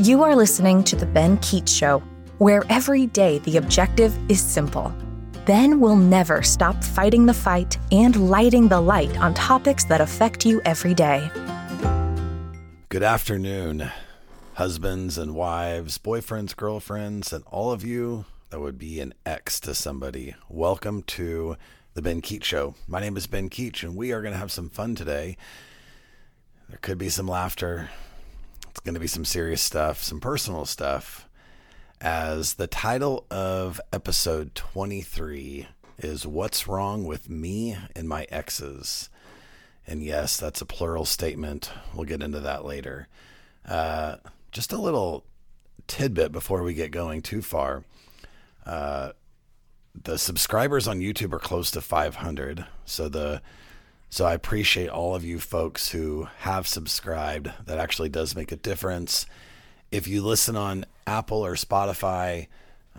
You 0.00 0.22
are 0.22 0.36
listening 0.36 0.84
to 0.84 0.94
The 0.94 1.06
Ben 1.06 1.38
Keech 1.38 1.68
Show, 1.68 2.04
where 2.38 2.62
every 2.68 3.06
day 3.06 3.40
the 3.40 3.56
objective 3.56 4.16
is 4.30 4.40
simple. 4.40 4.94
Ben 5.44 5.80
will 5.80 5.96
never 5.96 6.40
stop 6.40 6.84
fighting 6.84 7.26
the 7.26 7.34
fight 7.34 7.76
and 7.90 8.30
lighting 8.30 8.68
the 8.68 8.80
light 8.80 9.18
on 9.18 9.34
topics 9.34 9.82
that 9.86 10.00
affect 10.00 10.46
you 10.46 10.62
every 10.64 10.94
day. 10.94 11.28
Good 12.90 13.02
afternoon, 13.02 13.90
husbands 14.54 15.18
and 15.18 15.34
wives, 15.34 15.98
boyfriends, 15.98 16.54
girlfriends, 16.54 17.32
and 17.32 17.42
all 17.48 17.72
of 17.72 17.84
you 17.84 18.24
that 18.50 18.60
would 18.60 18.78
be 18.78 19.00
an 19.00 19.14
ex 19.26 19.58
to 19.58 19.74
somebody. 19.74 20.36
Welcome 20.48 21.02
to 21.08 21.56
the 21.94 22.02
Ben 22.02 22.20
Keech 22.20 22.44
Show. 22.44 22.76
My 22.86 23.00
name 23.00 23.16
is 23.16 23.26
Ben 23.26 23.50
Keech, 23.50 23.82
and 23.82 23.96
we 23.96 24.12
are 24.12 24.22
going 24.22 24.32
to 24.32 24.38
have 24.38 24.52
some 24.52 24.70
fun 24.70 24.94
today. 24.94 25.36
There 26.68 26.78
could 26.80 26.98
be 26.98 27.08
some 27.08 27.26
laughter. 27.26 27.90
It's 28.78 28.84
going 28.84 28.94
to 28.94 29.00
be 29.00 29.08
some 29.08 29.24
serious 29.24 29.60
stuff, 29.60 30.04
some 30.04 30.20
personal 30.20 30.64
stuff 30.64 31.28
as 32.00 32.54
the 32.54 32.68
title 32.68 33.26
of 33.28 33.80
episode 33.92 34.54
23 34.54 35.66
is 35.98 36.24
What's 36.24 36.68
Wrong 36.68 37.04
with 37.04 37.28
Me 37.28 37.76
and 37.96 38.08
My 38.08 38.24
Exes? 38.30 39.10
And 39.84 40.00
yes, 40.00 40.36
that's 40.36 40.60
a 40.60 40.64
plural 40.64 41.04
statement. 41.04 41.72
We'll 41.92 42.04
get 42.04 42.22
into 42.22 42.38
that 42.38 42.64
later. 42.64 43.08
Uh, 43.66 44.18
just 44.52 44.72
a 44.72 44.80
little 44.80 45.24
tidbit 45.88 46.30
before 46.30 46.62
we 46.62 46.72
get 46.72 46.92
going 46.92 47.20
too 47.20 47.42
far. 47.42 47.82
Uh, 48.64 49.10
the 50.00 50.18
subscribers 50.18 50.86
on 50.86 51.00
YouTube 51.00 51.32
are 51.32 51.40
close 51.40 51.72
to 51.72 51.80
500. 51.80 52.64
So 52.84 53.08
the 53.08 53.42
so 54.10 54.24
I 54.24 54.34
appreciate 54.34 54.88
all 54.88 55.14
of 55.14 55.24
you 55.24 55.38
folks 55.38 55.90
who 55.90 56.28
have 56.38 56.66
subscribed. 56.66 57.50
That 57.66 57.78
actually 57.78 58.08
does 58.08 58.34
make 58.34 58.52
a 58.52 58.56
difference 58.56 59.26
if 59.90 60.06
you 60.06 60.22
listen 60.22 60.56
on 60.56 60.84
Apple 61.06 61.44
or 61.44 61.54
Spotify, 61.54 62.48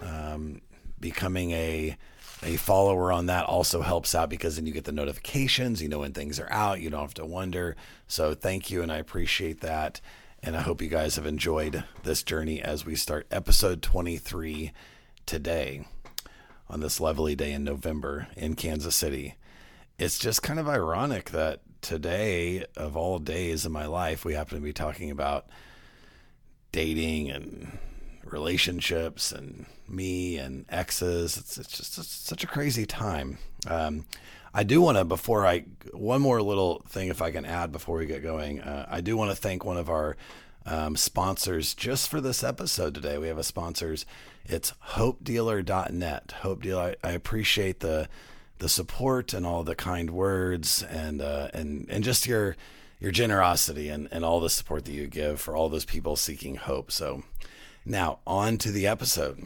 um, 0.02 0.62
becoming 1.00 1.52
a 1.52 1.98
a 2.42 2.56
follower 2.56 3.12
on 3.12 3.26
that 3.26 3.46
also 3.46 3.82
helps 3.82 4.16
out 4.16 4.30
because 4.30 4.56
then 4.56 4.66
you 4.66 4.72
get 4.72 4.86
the 4.86 4.94
notifications. 4.94 5.82
You 5.82 5.90
know 5.90 6.00
when 6.00 6.14
things 6.14 6.40
are 6.40 6.50
out. 6.50 6.80
You 6.80 6.90
don't 6.90 7.02
have 7.02 7.14
to 7.16 7.26
wonder. 7.26 7.76
So 8.08 8.34
thank 8.34 8.72
you, 8.72 8.82
and 8.82 8.92
I 8.92 8.98
appreciate 8.98 9.60
that. 9.60 10.00
And 10.42 10.56
I 10.56 10.62
hope 10.62 10.82
you 10.82 10.88
guys 10.88 11.18
have 11.18 11.26
enjoyed 11.26 11.84
this 12.04 12.24
journey 12.24 12.62
as 12.62 12.86
we 12.86 12.96
start 12.96 13.28
episode 13.30 13.82
23 13.82 14.72
today 15.26 15.86
on 16.70 16.80
this 16.80 17.02
lovely 17.02 17.36
day 17.36 17.52
in 17.52 17.66
November 17.66 18.28
in 18.38 18.56
Kansas 18.56 18.96
City. 18.96 19.36
It's 20.00 20.18
just 20.18 20.42
kind 20.42 20.60
of 20.60 20.70
ironic 20.70 21.32
that 21.32 21.60
today, 21.82 22.64
of 22.78 22.96
all 22.96 23.20
days 23.20 23.66
in 23.66 23.74
my 23.74 23.86
life, 23.86 24.24
we 24.24 24.34
happen 24.34 24.58
to 24.58 24.64
be 24.64 24.72
talking 24.72 25.12
about 25.12 25.48
dating 26.72 27.30
and 27.30 27.78
relationships 28.24 29.34
and 29.34 29.66
me 29.90 30.38
and 30.38 30.66
exes. 30.70 31.36
It's, 31.36 31.58
it's 31.58 31.78
just 31.78 31.98
it's 31.98 32.08
such 32.08 32.46
a 32.46 32.48
crazy 32.48 32.86
time. 32.86 33.40
Um, 33.68 34.06
I 34.54 34.64
do 34.64 34.80
want 34.80 34.98
to, 34.98 35.04
before 35.04 35.46
I, 35.46 35.66
one 35.92 36.22
more 36.22 36.42
little 36.42 36.82
thing, 36.88 37.10
if 37.10 37.22
I 37.22 37.32
can 37.32 37.44
add 37.44 37.74
before 37.74 37.98
we 37.98 38.06
get 38.06 38.24
going, 38.24 38.62
uh, 38.62 38.88
I 38.90 39.02
do 39.02 39.18
want 39.18 39.32
to 39.32 39.36
thank 39.36 39.66
one 39.66 39.78
of 39.78 39.90
our 39.90 40.16
um, 40.66 40.96
sponsors 40.96 41.74
just 41.74 42.08
for 42.08 42.22
this 42.22 42.42
episode 42.42 42.94
today. 42.94 43.18
We 43.18 43.28
have 43.28 43.38
a 43.38 43.44
sponsors. 43.44 44.06
It's 44.46 44.72
hopedealer.net. 44.92 46.36
Hope 46.40 46.64
Dealer, 46.64 46.96
I, 47.04 47.10
I 47.10 47.12
appreciate 47.12 47.82
the 47.82 48.08
the 48.60 48.70
support 48.70 49.34
and 49.34 49.46
all 49.46 49.64
the 49.64 49.76
kind 49.76 50.12
words 50.12 50.84
and 50.84 51.22
uh, 51.22 51.50
and 51.54 51.88
and 51.90 52.04
just 52.04 52.28
your 52.28 52.56
your 53.00 53.12
generosity 53.12 53.90
and, 53.90 54.08
and 54.12 54.26
all 54.26 54.40
the 54.40 54.50
support 54.50 54.86
that 54.86 54.92
you 54.92 55.08
give 55.08 55.40
for 55.40 55.56
all 55.56 55.70
those 55.70 55.86
people 55.86 56.16
seeking 56.16 56.56
hope. 56.56 56.92
So, 56.92 57.24
now 57.86 58.20
on 58.28 58.58
to 58.60 58.72
the 58.72 58.86
episode. 58.86 59.46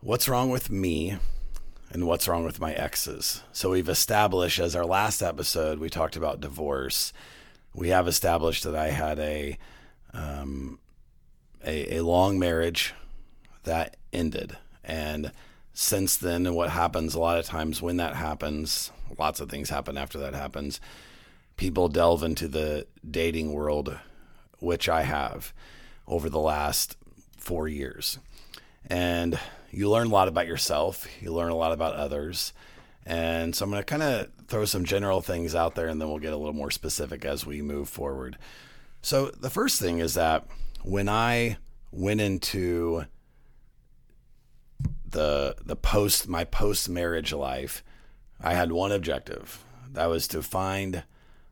What's 0.00 0.28
wrong 0.28 0.50
with 0.50 0.70
me 0.70 1.16
and 1.90 2.06
what's 2.06 2.28
wrong 2.28 2.44
with 2.44 2.60
my 2.60 2.74
exes? 2.74 3.42
So, 3.52 3.70
we've 3.70 3.88
established, 3.88 4.58
as 4.58 4.76
our 4.76 4.84
last 4.84 5.22
episode, 5.22 5.78
we 5.78 5.88
talked 5.88 6.16
about 6.16 6.40
divorce. 6.40 7.12
We 7.74 7.88
have 7.88 8.06
established 8.06 8.64
that 8.64 8.74
I 8.76 8.88
had 8.88 9.18
a, 9.18 9.58
um, 10.12 10.78
a, 11.64 11.96
a 11.96 12.04
long 12.04 12.38
marriage 12.38 12.94
that 13.64 13.96
ended. 14.12 14.56
And 14.84 15.32
since 15.78 16.16
then, 16.16 16.46
and 16.46 16.56
what 16.56 16.70
happens 16.70 17.14
a 17.14 17.20
lot 17.20 17.38
of 17.38 17.44
times 17.44 17.82
when 17.82 17.98
that 17.98 18.16
happens, 18.16 18.90
lots 19.18 19.40
of 19.40 19.50
things 19.50 19.68
happen 19.68 19.98
after 19.98 20.16
that 20.20 20.32
happens. 20.32 20.80
People 21.58 21.90
delve 21.90 22.22
into 22.22 22.48
the 22.48 22.86
dating 23.08 23.52
world, 23.52 23.98
which 24.58 24.88
I 24.88 25.02
have 25.02 25.52
over 26.08 26.30
the 26.30 26.40
last 26.40 26.96
four 27.36 27.68
years. 27.68 28.18
And 28.86 29.38
you 29.70 29.90
learn 29.90 30.06
a 30.06 30.10
lot 30.10 30.28
about 30.28 30.46
yourself, 30.46 31.06
you 31.20 31.30
learn 31.30 31.50
a 31.50 31.56
lot 31.56 31.72
about 31.72 31.94
others. 31.94 32.54
And 33.04 33.54
so 33.54 33.66
I'm 33.66 33.70
going 33.70 33.82
to 33.82 33.84
kind 33.84 34.02
of 34.02 34.28
throw 34.48 34.64
some 34.64 34.86
general 34.86 35.20
things 35.20 35.54
out 35.54 35.74
there 35.74 35.88
and 35.88 36.00
then 36.00 36.08
we'll 36.08 36.20
get 36.20 36.32
a 36.32 36.38
little 36.38 36.54
more 36.54 36.70
specific 36.70 37.26
as 37.26 37.44
we 37.44 37.60
move 37.60 37.90
forward. 37.90 38.38
So 39.02 39.26
the 39.26 39.50
first 39.50 39.78
thing 39.78 39.98
is 39.98 40.14
that 40.14 40.46
when 40.84 41.10
I 41.10 41.58
went 41.92 42.22
into 42.22 43.04
the 45.08 45.56
the 45.64 45.76
post 45.76 46.28
my 46.28 46.44
post 46.44 46.88
marriage 46.88 47.32
life, 47.32 47.82
I 48.40 48.54
had 48.54 48.72
one 48.72 48.92
objective. 48.92 49.64
That 49.92 50.06
was 50.06 50.28
to 50.28 50.42
find 50.42 51.04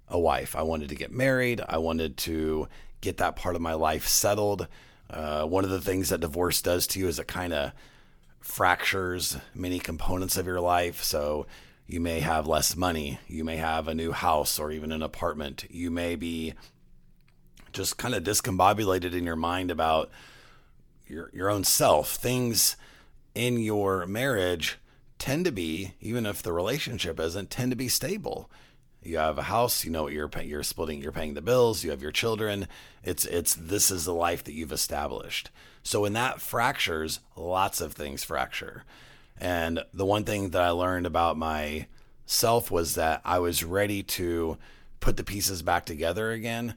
a 0.08 0.18
wife. 0.18 0.54
I 0.54 0.62
wanted 0.62 0.88
to 0.90 0.94
get 0.94 1.12
married. 1.12 1.62
I 1.66 1.78
wanted 1.78 2.16
to 2.18 2.68
get 3.00 3.18
that 3.18 3.36
part 3.36 3.54
of 3.54 3.62
my 3.62 3.74
life 3.74 4.06
settled. 4.06 4.68
Uh, 5.08 5.44
one 5.44 5.64
of 5.64 5.70
the 5.70 5.80
things 5.80 6.08
that 6.08 6.20
divorce 6.20 6.60
does 6.62 6.86
to 6.88 6.98
you 6.98 7.08
is 7.08 7.18
it 7.18 7.26
kind 7.26 7.52
of 7.52 7.72
fractures 8.40 9.38
many 9.54 9.78
components 9.78 10.36
of 10.36 10.46
your 10.46 10.60
life. 10.60 11.02
So 11.02 11.46
you 11.86 12.00
may 12.00 12.20
have 12.20 12.46
less 12.46 12.76
money. 12.76 13.18
You 13.26 13.44
may 13.44 13.56
have 13.56 13.88
a 13.88 13.94
new 13.94 14.12
house 14.12 14.58
or 14.58 14.70
even 14.70 14.92
an 14.92 15.02
apartment. 15.02 15.64
You 15.70 15.90
may 15.90 16.16
be 16.16 16.54
just 17.72 17.96
kind 17.96 18.14
of 18.14 18.22
discombobulated 18.22 19.14
in 19.14 19.24
your 19.24 19.36
mind 19.36 19.70
about 19.70 20.10
your 21.06 21.30
your 21.34 21.50
own 21.50 21.64
self. 21.64 22.14
Things 22.14 22.76
in 23.34 23.58
your 23.58 24.06
marriage 24.06 24.78
tend 25.18 25.44
to 25.44 25.52
be, 25.52 25.94
even 26.00 26.26
if 26.26 26.42
the 26.42 26.52
relationship 26.52 27.18
isn't, 27.18 27.50
tend 27.50 27.72
to 27.72 27.76
be 27.76 27.88
stable. 27.88 28.50
You 29.02 29.18
have 29.18 29.38
a 29.38 29.42
house, 29.42 29.84
you 29.84 29.90
know 29.90 30.04
what 30.04 30.12
you're 30.12 30.28
paying, 30.28 30.48
you're 30.48 30.62
splitting, 30.62 31.02
you're 31.02 31.12
paying 31.12 31.34
the 31.34 31.42
bills, 31.42 31.84
you 31.84 31.90
have 31.90 32.02
your 32.02 32.12
children. 32.12 32.68
It's 33.02 33.26
it's 33.26 33.54
this 33.54 33.90
is 33.90 34.04
the 34.04 34.14
life 34.14 34.42
that 34.44 34.54
you've 34.54 34.72
established. 34.72 35.50
So 35.82 36.00
when 36.00 36.14
that 36.14 36.40
fractures, 36.40 37.20
lots 37.36 37.80
of 37.82 37.92
things 37.92 38.24
fracture. 38.24 38.84
And 39.38 39.84
the 39.92 40.06
one 40.06 40.24
thing 40.24 40.50
that 40.50 40.62
I 40.62 40.70
learned 40.70 41.06
about 41.06 41.36
myself 41.36 42.70
was 42.70 42.94
that 42.94 43.20
I 43.24 43.40
was 43.40 43.62
ready 43.62 44.02
to 44.02 44.56
put 45.00 45.18
the 45.18 45.24
pieces 45.24 45.60
back 45.62 45.84
together 45.84 46.30
again. 46.30 46.74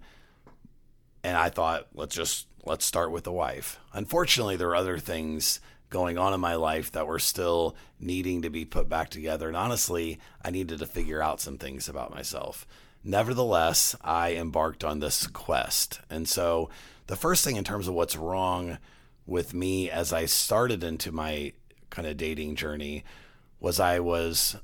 And 1.24 1.38
I 1.38 1.50
thought, 1.50 1.88
let's 1.94 2.16
just 2.16 2.47
let's 2.66 2.85
start 2.85 3.12
with 3.12 3.24
the 3.24 3.31
wife. 3.31 3.79
Unfortunately, 3.94 4.57
there 4.57 4.69
are 4.69 4.75
other 4.75 4.97
things 4.97 5.62
going 5.89 6.17
on 6.17 6.33
in 6.33 6.39
my 6.39 6.55
life 6.55 6.91
that 6.91 7.07
were 7.07 7.19
still 7.19 7.75
needing 7.99 8.41
to 8.41 8.49
be 8.49 8.65
put 8.65 8.89
back 8.89 9.09
together. 9.09 9.47
And 9.47 9.57
honestly, 9.57 10.19
I 10.43 10.49
needed 10.51 10.79
to 10.79 10.85
figure 10.85 11.21
out 11.21 11.39
some 11.39 11.57
things 11.57 11.87
about 11.87 12.13
myself. 12.13 12.67
Nevertheless, 13.03 13.95
I 14.01 14.33
embarked 14.33 14.83
on 14.83 14.99
this 14.99 15.27
quest. 15.27 16.01
And 16.09 16.27
so, 16.27 16.69
the 17.07 17.15
first 17.15 17.45
thing 17.45 17.55
in 17.55 17.63
terms 17.63 17.87
of 17.87 17.93
what's 17.93 18.17
wrong 18.17 18.79
with 19.25 19.53
me 19.53 19.89
as 19.89 20.11
I 20.11 20.25
started 20.25 20.83
into 20.83 21.11
my 21.11 21.53
kind 21.89 22.07
of 22.07 22.17
dating 22.17 22.55
journey 22.55 23.05
was 23.59 23.79
I 23.79 23.99
was 23.99 24.57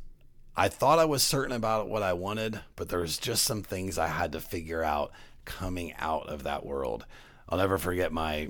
I 0.56 0.67
thought 0.67 1.00
I 1.00 1.06
was 1.06 1.23
certain 1.23 1.56
about 1.56 1.89
what 1.89 2.03
I 2.03 2.13
wanted, 2.13 2.59
but 2.75 2.89
there 2.89 3.00
was 3.00 3.17
just 3.17 3.44
some 3.44 3.63
things 3.63 3.97
I 3.97 4.07
had 4.07 4.33
to 4.33 4.39
figure 4.39 4.83
out 4.83 5.12
coming 5.45 5.94
out 5.97 6.28
of 6.29 6.44
that 6.44 6.66
world. 6.66 7.06
I'll 7.50 7.57
never 7.57 7.77
forget 7.77 8.12
my 8.12 8.50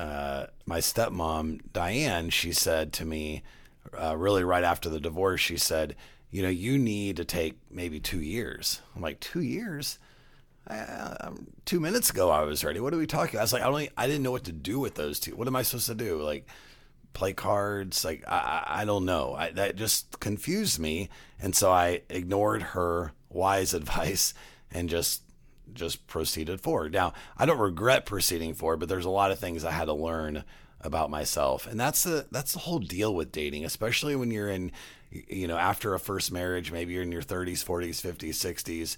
uh, 0.00 0.46
my 0.64 0.78
stepmom 0.78 1.60
Diane, 1.74 2.30
she 2.30 2.52
said 2.52 2.90
to 2.94 3.04
me, 3.04 3.42
uh, 3.92 4.16
really 4.16 4.44
right 4.44 4.64
after 4.64 4.88
the 4.88 4.98
divorce, 4.98 5.42
she 5.42 5.58
said, 5.58 5.94
"You 6.30 6.42
know, 6.42 6.48
you 6.48 6.78
need 6.78 7.16
to 7.16 7.24
take 7.26 7.58
maybe 7.70 8.00
two 8.00 8.22
years." 8.22 8.80
I'm 8.96 9.02
like, 9.02 9.20
two 9.20 9.42
years? 9.42 9.98
Um, 10.68 11.48
two 11.66 11.80
minutes 11.80 12.08
ago, 12.08 12.30
I 12.30 12.42
was 12.44 12.64
ready. 12.64 12.80
What 12.80 12.94
are 12.94 12.98
we 12.98 13.06
talking? 13.06 13.34
About? 13.34 13.40
I 13.40 13.44
was 13.44 13.52
like, 13.52 13.62
I 13.62 13.66
don't, 13.66 13.92
I 13.98 14.06
didn't 14.06 14.22
know 14.22 14.30
what 14.30 14.44
to 14.44 14.52
do 14.52 14.78
with 14.78 14.94
those 14.94 15.20
two. 15.20 15.36
What 15.36 15.48
am 15.48 15.56
I 15.56 15.62
supposed 15.62 15.88
to 15.88 15.94
do? 15.94 16.22
Like, 16.22 16.46
play 17.12 17.34
cards? 17.34 18.02
Like, 18.02 18.24
I, 18.26 18.64
I 18.66 18.84
don't 18.86 19.04
know. 19.04 19.34
I, 19.34 19.50
that 19.50 19.76
just 19.76 20.18
confused 20.18 20.78
me, 20.78 21.10
and 21.42 21.54
so 21.54 21.70
I 21.70 22.02
ignored 22.08 22.62
her 22.62 23.12
wise 23.28 23.74
advice 23.80 24.32
and 24.70 24.88
just 24.88 25.22
just 25.74 26.06
proceeded 26.06 26.60
forward. 26.60 26.92
Now, 26.92 27.12
I 27.36 27.46
don't 27.46 27.58
regret 27.58 28.06
proceeding 28.06 28.54
forward, 28.54 28.80
but 28.80 28.88
there's 28.88 29.04
a 29.04 29.10
lot 29.10 29.30
of 29.30 29.38
things 29.38 29.64
I 29.64 29.70
had 29.70 29.86
to 29.86 29.92
learn 29.92 30.44
about 30.80 31.10
myself. 31.10 31.66
And 31.66 31.78
that's 31.78 32.04
the 32.04 32.26
that's 32.30 32.52
the 32.52 32.60
whole 32.60 32.78
deal 32.78 33.14
with 33.14 33.32
dating, 33.32 33.64
especially 33.64 34.16
when 34.16 34.30
you're 34.30 34.48
in 34.48 34.72
you 35.10 35.48
know, 35.48 35.56
after 35.56 35.94
a 35.94 35.98
first 35.98 36.30
marriage, 36.32 36.70
maybe 36.70 36.92
you're 36.92 37.02
in 37.02 37.12
your 37.12 37.22
30s, 37.22 37.64
40s, 37.64 38.00
50s, 38.00 38.30
60s, 38.30 38.96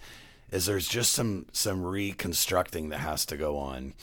is 0.50 0.66
there's 0.66 0.88
just 0.88 1.12
some 1.12 1.46
some 1.52 1.82
reconstructing 1.82 2.90
that 2.90 2.98
has 2.98 3.24
to 3.26 3.36
go 3.36 3.56
on. 3.56 3.94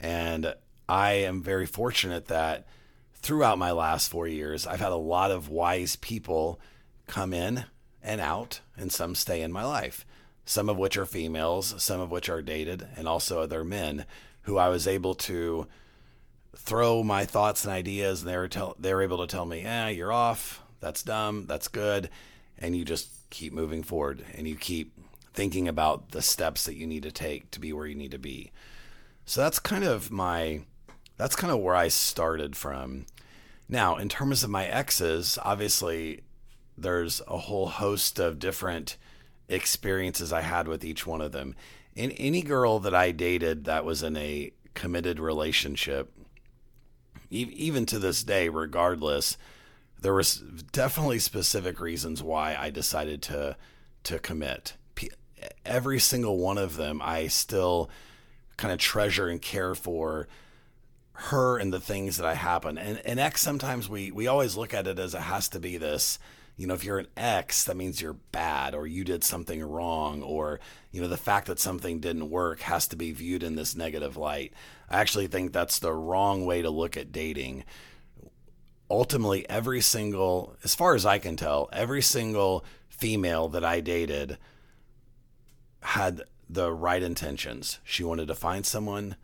And 0.00 0.54
I 0.88 1.12
am 1.12 1.42
very 1.42 1.66
fortunate 1.66 2.26
that 2.26 2.66
throughout 3.14 3.58
my 3.58 3.72
last 3.72 4.10
4 4.10 4.28
years 4.28 4.66
I've 4.66 4.80
had 4.80 4.92
a 4.92 4.96
lot 4.96 5.30
of 5.30 5.48
wise 5.48 5.96
people 5.96 6.60
come 7.06 7.32
in 7.32 7.64
and 8.02 8.20
out 8.20 8.60
and 8.76 8.90
some 8.92 9.14
stay 9.14 9.42
in 9.42 9.52
my 9.52 9.64
life. 9.64 10.04
Some 10.46 10.70
of 10.70 10.78
which 10.78 10.96
are 10.96 11.04
females, 11.04 11.74
some 11.82 12.00
of 12.00 12.10
which 12.10 12.30
are 12.30 12.40
dated, 12.40 12.86
and 12.96 13.06
also 13.06 13.42
other 13.42 13.64
men 13.64 14.06
who 14.42 14.56
I 14.56 14.68
was 14.68 14.86
able 14.86 15.14
to 15.16 15.66
throw 16.56 17.02
my 17.02 17.26
thoughts 17.26 17.64
and 17.64 17.72
ideas 17.72 18.22
and 18.22 18.30
they 18.30 18.36
were 18.36 18.48
tell 18.48 18.76
they 18.78 18.94
were 18.94 19.02
able 19.02 19.18
to 19.18 19.26
tell 19.26 19.44
me, 19.44 19.62
"Yeah, 19.62 19.88
you're 19.88 20.12
off. 20.12 20.62
That's 20.80 21.02
dumb. 21.02 21.46
That's 21.46 21.68
good." 21.68 22.08
And 22.58 22.74
you 22.74 22.84
just 22.84 23.08
keep 23.28 23.52
moving 23.52 23.82
forward 23.82 24.24
and 24.34 24.48
you 24.48 24.56
keep 24.56 24.92
thinking 25.34 25.68
about 25.68 26.12
the 26.12 26.22
steps 26.22 26.64
that 26.64 26.76
you 26.76 26.86
need 26.86 27.02
to 27.02 27.12
take 27.12 27.50
to 27.50 27.60
be 27.60 27.72
where 27.72 27.86
you 27.86 27.94
need 27.94 28.12
to 28.12 28.18
be. 28.18 28.52
So 29.26 29.42
that's 29.42 29.58
kind 29.58 29.84
of 29.84 30.10
my 30.10 30.62
that's 31.16 31.36
kind 31.36 31.52
of 31.52 31.60
where 31.60 31.74
I 31.74 31.88
started 31.88 32.56
from. 32.56 33.06
Now, 33.68 33.96
in 33.96 34.08
terms 34.08 34.44
of 34.44 34.50
my 34.50 34.66
exes, 34.66 35.38
obviously 35.42 36.22
there's 36.78 37.20
a 37.26 37.38
whole 37.38 37.68
host 37.68 38.18
of 38.18 38.38
different 38.38 38.96
experiences 39.48 40.32
I 40.32 40.40
had 40.40 40.68
with 40.68 40.84
each 40.84 41.06
one 41.06 41.20
of 41.20 41.32
them. 41.32 41.54
In 41.94 42.10
any 42.12 42.42
girl 42.42 42.78
that 42.80 42.94
I 42.94 43.10
dated 43.10 43.64
that 43.64 43.84
was 43.84 44.02
in 44.02 44.16
a 44.16 44.52
committed 44.74 45.18
relationship, 45.18 46.12
even 47.30 47.86
to 47.86 47.98
this 47.98 48.22
day, 48.22 48.48
regardless, 48.48 49.36
there 50.00 50.14
was 50.14 50.36
definitely 50.72 51.18
specific 51.18 51.80
reasons 51.80 52.22
why 52.22 52.54
I 52.54 52.70
decided 52.70 53.22
to 53.22 53.56
to 54.04 54.18
commit. 54.18 54.74
Every 55.64 55.98
single 55.98 56.38
one 56.38 56.58
of 56.58 56.76
them, 56.76 57.00
I 57.02 57.26
still 57.26 57.90
kind 58.56 58.72
of 58.72 58.78
treasure 58.78 59.28
and 59.28 59.42
care 59.42 59.74
for 59.74 60.28
her 61.12 61.58
and 61.58 61.72
the 61.72 61.80
things 61.80 62.16
that 62.16 62.26
I 62.26 62.34
happen. 62.34 62.78
And 62.78 63.00
an 63.04 63.18
ex, 63.18 63.40
sometimes 63.40 63.88
we 63.88 64.10
we 64.10 64.26
always 64.26 64.56
look 64.56 64.74
at 64.74 64.86
it 64.86 64.98
as 64.98 65.14
it 65.14 65.22
has 65.22 65.48
to 65.50 65.60
be 65.60 65.76
this. 65.76 66.18
You 66.56 66.66
know, 66.66 66.74
if 66.74 66.84
you're 66.84 66.98
an 66.98 67.08
ex, 67.16 67.64
that 67.64 67.76
means 67.76 68.00
you're 68.00 68.14
bad 68.14 68.74
or 68.74 68.86
you 68.86 69.04
did 69.04 69.22
something 69.22 69.62
wrong, 69.62 70.22
or 70.22 70.58
you 70.90 71.02
know, 71.02 71.08
the 71.08 71.16
fact 71.16 71.46
that 71.48 71.58
something 71.58 72.00
didn't 72.00 72.30
work 72.30 72.60
has 72.60 72.88
to 72.88 72.96
be 72.96 73.12
viewed 73.12 73.42
in 73.42 73.56
this 73.56 73.76
negative 73.76 74.16
light. 74.16 74.54
I 74.88 75.00
actually 75.00 75.26
think 75.26 75.52
that's 75.52 75.78
the 75.78 75.92
wrong 75.92 76.46
way 76.46 76.62
to 76.62 76.70
look 76.70 76.96
at 76.96 77.12
dating 77.12 77.64
ultimately 78.90 79.48
every 79.48 79.80
single, 79.80 80.56
as 80.64 80.74
far 80.74 80.94
as 80.94 81.04
I 81.04 81.18
can 81.18 81.36
tell, 81.36 81.68
every 81.72 82.02
single 82.02 82.64
female 82.88 83.48
that 83.48 83.64
I 83.64 83.80
dated 83.80 84.38
had 85.80 86.22
the 86.48 86.72
right 86.72 87.02
intentions. 87.02 87.80
She 87.84 88.04
wanted 88.04 88.28
to 88.28 88.34
find 88.34 88.64
someone 88.64 89.16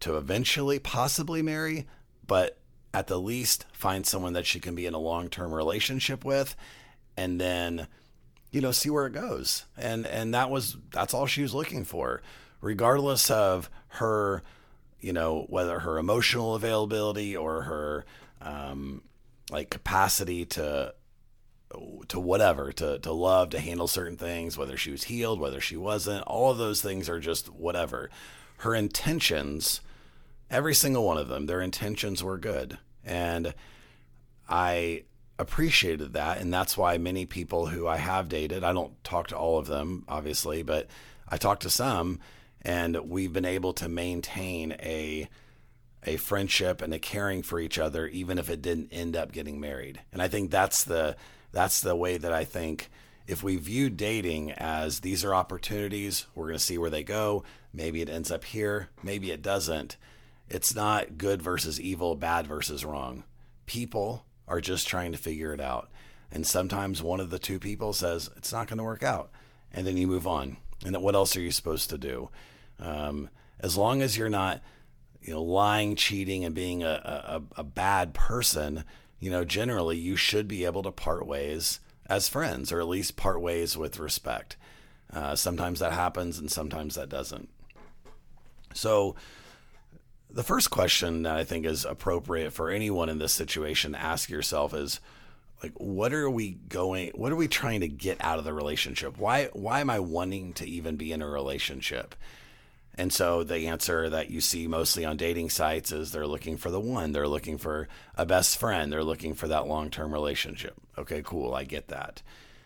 to 0.00 0.16
eventually 0.16 0.78
possibly 0.78 1.42
marry, 1.42 1.86
but 2.26 2.57
at 2.94 3.06
the 3.06 3.18
least 3.18 3.66
find 3.72 4.06
someone 4.06 4.32
that 4.32 4.46
she 4.46 4.60
can 4.60 4.74
be 4.74 4.86
in 4.86 4.94
a 4.94 4.98
long-term 4.98 5.52
relationship 5.52 6.24
with 6.24 6.56
and 7.16 7.40
then 7.40 7.86
you 8.50 8.60
know 8.60 8.72
see 8.72 8.90
where 8.90 9.06
it 9.06 9.12
goes. 9.12 9.64
And 9.76 10.06
and 10.06 10.34
that 10.34 10.50
was 10.50 10.76
that's 10.92 11.14
all 11.14 11.26
she 11.26 11.42
was 11.42 11.54
looking 11.54 11.84
for 11.84 12.22
regardless 12.60 13.30
of 13.30 13.70
her 13.88 14.42
you 15.00 15.12
know 15.12 15.46
whether 15.48 15.80
her 15.80 15.98
emotional 15.98 16.54
availability 16.54 17.36
or 17.36 17.62
her 17.62 18.06
um, 18.40 19.02
like 19.50 19.70
capacity 19.70 20.44
to 20.44 20.94
to 22.08 22.18
whatever 22.18 22.72
to 22.72 22.98
to 23.00 23.12
love 23.12 23.50
to 23.50 23.60
handle 23.60 23.86
certain 23.86 24.16
things 24.16 24.56
whether 24.56 24.76
she 24.76 24.90
was 24.90 25.04
healed 25.04 25.38
whether 25.38 25.60
she 25.60 25.76
wasn't 25.76 26.22
all 26.22 26.50
of 26.50 26.56
those 26.56 26.80
things 26.80 27.10
are 27.10 27.20
just 27.20 27.48
whatever 27.48 28.08
her 28.58 28.74
intentions 28.74 29.82
every 30.50 30.74
single 30.74 31.04
one 31.04 31.18
of 31.18 31.28
them 31.28 31.46
their 31.46 31.60
intentions 31.60 32.22
were 32.22 32.38
good. 32.38 32.78
And 33.04 33.54
i 34.48 35.04
appreciated 35.38 36.14
that. 36.14 36.40
And 36.40 36.52
that's 36.52 36.76
why 36.76 36.98
many 36.98 37.26
people 37.26 37.66
who 37.66 37.86
i 37.86 37.96
have 37.96 38.28
dated 38.28 38.64
i 38.64 38.72
don't 38.72 39.02
talk 39.04 39.28
to 39.28 39.36
all 39.36 39.58
of 39.58 39.66
them 39.66 40.04
obviously 40.08 40.62
but 40.62 40.88
i 41.28 41.36
talk 41.36 41.60
to 41.60 41.70
some 41.70 42.18
and 42.62 42.96
we've 43.08 43.32
been 43.32 43.44
able 43.44 43.72
to 43.74 43.88
maintain 43.88 44.72
a 44.80 45.28
a 46.04 46.16
friendship 46.16 46.80
and 46.80 46.94
a 46.94 46.98
caring 46.98 47.42
for 47.42 47.60
each 47.60 47.78
other 47.78 48.06
even 48.06 48.38
if 48.38 48.48
it 48.48 48.62
didn't 48.62 48.88
end 48.92 49.16
up 49.16 49.32
getting 49.32 49.60
married. 49.60 50.00
And 50.12 50.22
i 50.22 50.28
think 50.28 50.50
that's 50.50 50.84
the 50.84 51.16
that's 51.52 51.80
the 51.80 51.96
way 51.96 52.18
that 52.18 52.32
i 52.32 52.44
think 52.44 52.90
if 53.26 53.42
we 53.42 53.56
view 53.56 53.90
dating 53.90 54.52
as 54.52 55.00
these 55.00 55.24
are 55.24 55.34
opportunities 55.34 56.26
we're 56.34 56.46
going 56.46 56.58
to 56.58 56.64
see 56.64 56.78
where 56.78 56.90
they 56.90 57.04
go. 57.04 57.44
Maybe 57.72 58.00
it 58.00 58.08
ends 58.08 58.30
up 58.30 58.44
here 58.44 58.88
maybe 59.02 59.30
it 59.30 59.42
doesn't 59.42 59.96
it's 60.50 60.74
not 60.74 61.18
good 61.18 61.42
versus 61.42 61.80
evil 61.80 62.14
bad 62.14 62.46
versus 62.46 62.84
wrong. 62.84 63.24
People 63.66 64.24
are 64.46 64.60
just 64.60 64.88
trying 64.88 65.12
to 65.12 65.18
figure 65.18 65.52
it 65.52 65.60
out. 65.60 65.90
And 66.30 66.46
sometimes 66.46 67.02
one 67.02 67.20
of 67.20 67.30
the 67.30 67.38
two 67.38 67.58
people 67.58 67.92
says 67.92 68.30
it's 68.36 68.52
not 68.52 68.68
going 68.68 68.78
to 68.78 68.84
work 68.84 69.02
out. 69.02 69.30
And 69.72 69.86
then 69.86 69.96
you 69.96 70.06
move 70.06 70.26
on. 70.26 70.56
And 70.84 70.96
what 71.02 71.14
else 71.14 71.36
are 71.36 71.40
you 71.40 71.50
supposed 71.50 71.90
to 71.90 71.98
do? 71.98 72.30
Um, 72.78 73.28
as 73.60 73.76
long 73.76 74.02
as 74.02 74.16
you're 74.16 74.28
not 74.28 74.62
you 75.20 75.34
know, 75.34 75.42
lying, 75.42 75.96
cheating, 75.96 76.44
and 76.44 76.54
being 76.54 76.82
a, 76.82 77.42
a, 77.56 77.60
a 77.60 77.64
bad 77.64 78.14
person, 78.14 78.84
you 79.18 79.30
know, 79.30 79.44
generally 79.44 79.98
you 79.98 80.16
should 80.16 80.48
be 80.48 80.64
able 80.64 80.82
to 80.82 80.92
part 80.92 81.26
ways 81.26 81.80
as 82.06 82.28
friends, 82.28 82.72
or 82.72 82.80
at 82.80 82.88
least 82.88 83.16
part 83.16 83.40
ways 83.40 83.76
with 83.76 83.98
respect. 83.98 84.56
Uh, 85.12 85.34
sometimes 85.34 85.80
that 85.80 85.92
happens, 85.92 86.38
and 86.38 86.50
sometimes 86.50 86.94
that 86.94 87.08
doesn't. 87.08 87.48
So, 88.74 89.16
the 90.30 90.42
first 90.42 90.70
question 90.70 91.22
that 91.22 91.36
I 91.36 91.44
think 91.44 91.64
is 91.64 91.84
appropriate 91.84 92.52
for 92.52 92.70
anyone 92.70 93.08
in 93.08 93.18
this 93.18 93.32
situation 93.32 93.92
to 93.92 94.00
ask 94.00 94.28
yourself 94.28 94.74
is 94.74 95.00
like 95.62 95.72
what 95.76 96.12
are 96.12 96.30
we 96.30 96.52
going 96.52 97.10
what 97.14 97.32
are 97.32 97.36
we 97.36 97.48
trying 97.48 97.80
to 97.80 97.88
get 97.88 98.18
out 98.20 98.38
of 98.38 98.44
the 98.44 98.52
relationship? 98.52 99.18
Why 99.18 99.46
why 99.52 99.80
am 99.80 99.90
I 99.90 100.00
wanting 100.00 100.52
to 100.54 100.68
even 100.68 100.96
be 100.96 101.12
in 101.12 101.22
a 101.22 101.28
relationship? 101.28 102.14
And 102.98 103.12
so 103.12 103.44
the 103.44 103.68
answer 103.68 104.10
that 104.10 104.28
you 104.28 104.40
see 104.40 104.66
mostly 104.66 105.04
on 105.04 105.16
dating 105.16 105.50
sites 105.50 105.92
is 105.92 106.10
they're 106.10 106.26
looking 106.26 106.56
for 106.56 106.70
the 106.70 106.80
one, 106.80 107.12
they're 107.12 107.28
looking 107.28 107.56
for 107.56 107.88
a 108.16 108.26
best 108.26 108.58
friend, 108.58 108.92
they're 108.92 109.04
looking 109.04 109.34
for 109.34 109.46
that 109.48 109.68
long 109.68 109.88
term 109.88 110.12
relationship. 110.12 110.74
Okay, 110.98 111.22
cool, 111.24 111.54
I 111.54 111.62
get 111.64 111.88
that. 111.88 112.22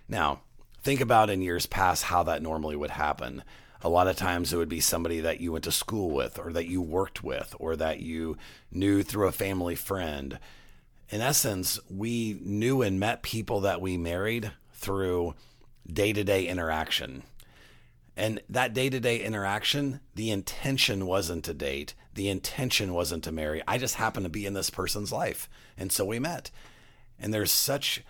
Now, 0.08 0.41
think 0.82 1.00
about 1.00 1.29
in 1.29 1.43
years 1.43 1.67
past 1.67 2.05
how 2.05 2.23
that 2.25 2.43
normally 2.43 2.76
would 2.76 2.91
happen. 2.91 3.44
A 3.82 3.88
lot 3.88 4.06
of 4.08 4.17
times 4.17 4.52
it 4.52 4.56
would 4.56 4.69
be 4.69 4.81
somebody 4.81 5.20
that 5.20 5.40
you 5.40 5.52
went 5.52 5.64
to 5.64 5.73
school 5.73 6.11
with, 6.11 6.38
or 6.38 6.52
that 6.52 6.67
you 6.67 6.81
worked 6.81 7.23
with, 7.23 7.55
or 7.58 7.76
that 7.76 8.01
you 8.01 8.36
knew 8.70 9.03
through 9.03 9.27
a 9.27 9.32
family 9.32 9.74
friend. 9.74 10.39
In 11.10 11.20
essence, 11.20 11.79
we 11.91 12.39
knew 12.43 12.82
and 12.82 13.01
met 13.01 13.22
people 13.22 13.60
that 13.60 13.81
we 13.81 13.96
married 13.96 14.53
through 14.72 15.34
day 15.93 16.12
to 16.12 16.24
day 16.24 16.46
interaction 16.46 17.24
and 18.17 18.41
that 18.48 18.74
day 18.74 18.91
to 18.91 19.01
day 19.01 19.22
interaction, 19.22 20.01
the 20.15 20.31
intention 20.31 21.06
wasn't 21.06 21.44
to 21.44 21.55
date, 21.55 21.94
the 22.15 22.29
intention 22.29 22.93
wasn't 22.93 23.24
to 23.24 23.32
marry. 23.32 23.62
I 23.67 23.79
just 23.79 23.94
happened 23.94 24.27
to 24.27 24.31
be 24.31 24.44
in 24.44 24.55
this 24.55 24.70
person's 24.70 25.12
life. 25.12 25.48
And 25.79 25.91
so 25.91 26.05
we 26.05 26.19
met. 26.19 26.51
And 27.19 27.32
there's 27.32 27.51
such 27.51 28.03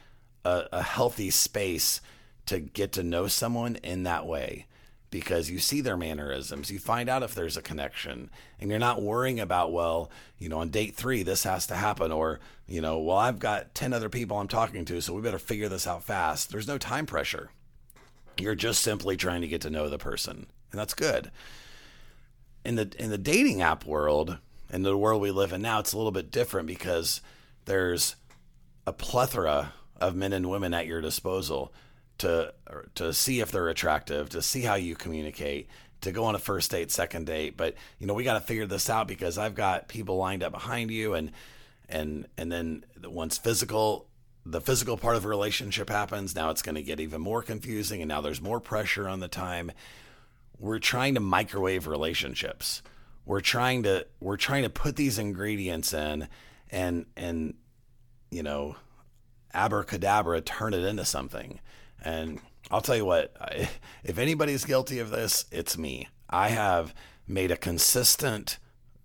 a, 0.45 0.64
a 0.73 0.83
healthy 0.83 1.31
space 1.31 2.00
to 2.47 2.59
get 2.59 2.93
to 2.93 3.05
know 3.05 3.29
someone 3.29 3.76
in 3.76 4.02
that 4.02 4.26
way 4.26 4.67
because 5.12 5.50
you 5.50 5.59
see 5.59 5.83
their 5.83 5.97
mannerisms, 5.97 6.71
you 6.71 6.78
find 6.78 7.09
out 7.11 7.23
if 7.23 7.35
there's 7.35 7.59
a 7.59 7.62
connection, 7.62 8.31
and 8.59 8.71
you're 8.71 8.78
not 8.78 9.02
worrying 9.02 9.38
about, 9.38 9.71
well, 9.71 10.11
you 10.38 10.49
know, 10.49 10.61
on 10.61 10.71
date 10.71 10.97
three, 10.97 11.23
this 11.23 11.45
has 11.45 11.66
to 11.66 11.75
happen, 11.75 12.11
or, 12.11 12.40
you 12.66 12.81
know, 12.81 12.99
well, 12.99 13.19
I've 13.19 13.38
got 13.38 13.75
10 13.75 13.92
other 13.92 14.09
people 14.09 14.38
I'm 14.38 14.49
talking 14.49 14.87
to, 14.87 15.02
so 15.02 15.12
we 15.12 15.21
better 15.21 15.38
figure 15.38 15.69
this 15.69 15.87
out 15.87 16.02
fast. 16.02 16.50
There's 16.50 16.66
no 16.66 16.78
time 16.78 17.04
pressure. 17.04 17.50
You're 18.38 18.54
just 18.54 18.81
simply 18.83 19.19
trying 19.19 19.42
to 19.42 19.49
get 19.49 19.61
to 19.61 19.71
know 19.71 19.90
the 19.90 19.99
person, 19.99 20.47
and 20.73 20.81
that's 20.81 20.95
good. 20.95 21.31
In 22.64 22.76
the 22.76 22.90
in 22.99 23.11
the 23.11 23.19
dating 23.19 23.61
app 23.61 23.85
world, 23.85 24.38
in 24.73 24.83
the 24.83 24.97
world 24.97 25.21
we 25.21 25.31
live 25.31 25.52
in 25.52 25.61
now, 25.61 25.81
it's 25.81 25.92
a 25.92 25.99
little 25.99 26.12
bit 26.12 26.31
different 26.31 26.66
because 26.66 27.21
there's 27.66 28.16
a 28.87 28.95
plethora 28.95 29.75
of 30.00 30.16
men 30.16 30.33
and 30.33 30.49
women 30.49 30.73
at 30.73 30.87
your 30.87 31.02
disposal 31.02 31.75
to 32.23 32.55
to 32.95 33.12
see 33.12 33.41
if 33.41 33.50
they're 33.50 33.69
attractive, 33.69 34.31
to 34.31 34.43
see 34.43 34.62
how 34.62 34.75
you 34.75 34.95
communicate, 34.95 35.69
to 36.00 36.12
go 36.12 36.25
on 36.25 36.35
a 36.35 36.38
first 36.38 36.71
date, 36.71 36.91
second 36.91 37.26
date. 37.26 37.57
But 37.57 37.75
you 37.99 38.07
know, 38.07 38.14
we 38.14 38.25
got 38.25 38.35
to 38.35 38.41
figure 38.41 38.67
this 38.67 38.88
out 38.88 39.07
because 39.07 39.38
I've 39.38 39.55
got 39.55 39.88
people 39.88 40.17
lined 40.17 40.43
up 40.43 40.52
behind 40.52 40.91
you, 40.91 41.14
and 41.14 41.33
and 41.88 42.26
and 42.38 42.50
then 42.50 42.85
once 43.05 43.38
physical 43.38 44.07
the 44.45 44.61
physical 44.61 44.97
part 44.97 45.17
of 45.17 45.25
a 45.25 45.29
relationship 45.29 45.88
happens, 45.88 46.35
now 46.35 46.50
it's 46.50 46.62
going 46.62 46.75
to 46.75 46.83
get 46.83 46.99
even 46.99 47.21
more 47.21 47.43
confusing 47.43 48.02
and 48.02 48.09
now 48.09 48.21
there's 48.21 48.41
more 48.41 48.59
pressure 48.59 49.09
on 49.09 49.21
the 49.21 49.29
time. 49.29 49.71
We're 50.59 50.81
trying 50.81 51.14
to 51.14 51.21
microwave 51.21 51.87
relationships. 51.87 52.83
We're 53.25 53.41
trying 53.41 53.85
to 53.85 54.07
we're 54.21 54.37
trying 54.37 54.62
to 54.64 54.71
put 54.71 54.97
these 54.97 55.19
ingredients 55.19 55.93
in 55.93 56.29
and 56.71 57.07
and 57.17 57.55
you 58.31 58.43
know 58.43 58.76
abracadabra 59.55 60.41
turn 60.41 60.75
it 60.75 60.85
into 60.85 61.05
something. 61.05 61.61
And 62.05 62.41
I'll 62.71 62.81
tell 62.81 62.97
you 62.97 63.05
what, 63.05 63.35
if 64.05 64.19
anybody's 64.19 64.65
guilty 64.65 64.99
of 64.99 65.11
this, 65.11 65.45
it's 65.51 65.79
me. 65.79 66.09
I 66.29 66.49
have 66.49 66.95
made 67.27 67.51
a 67.51 67.57
consistent 67.57 68.59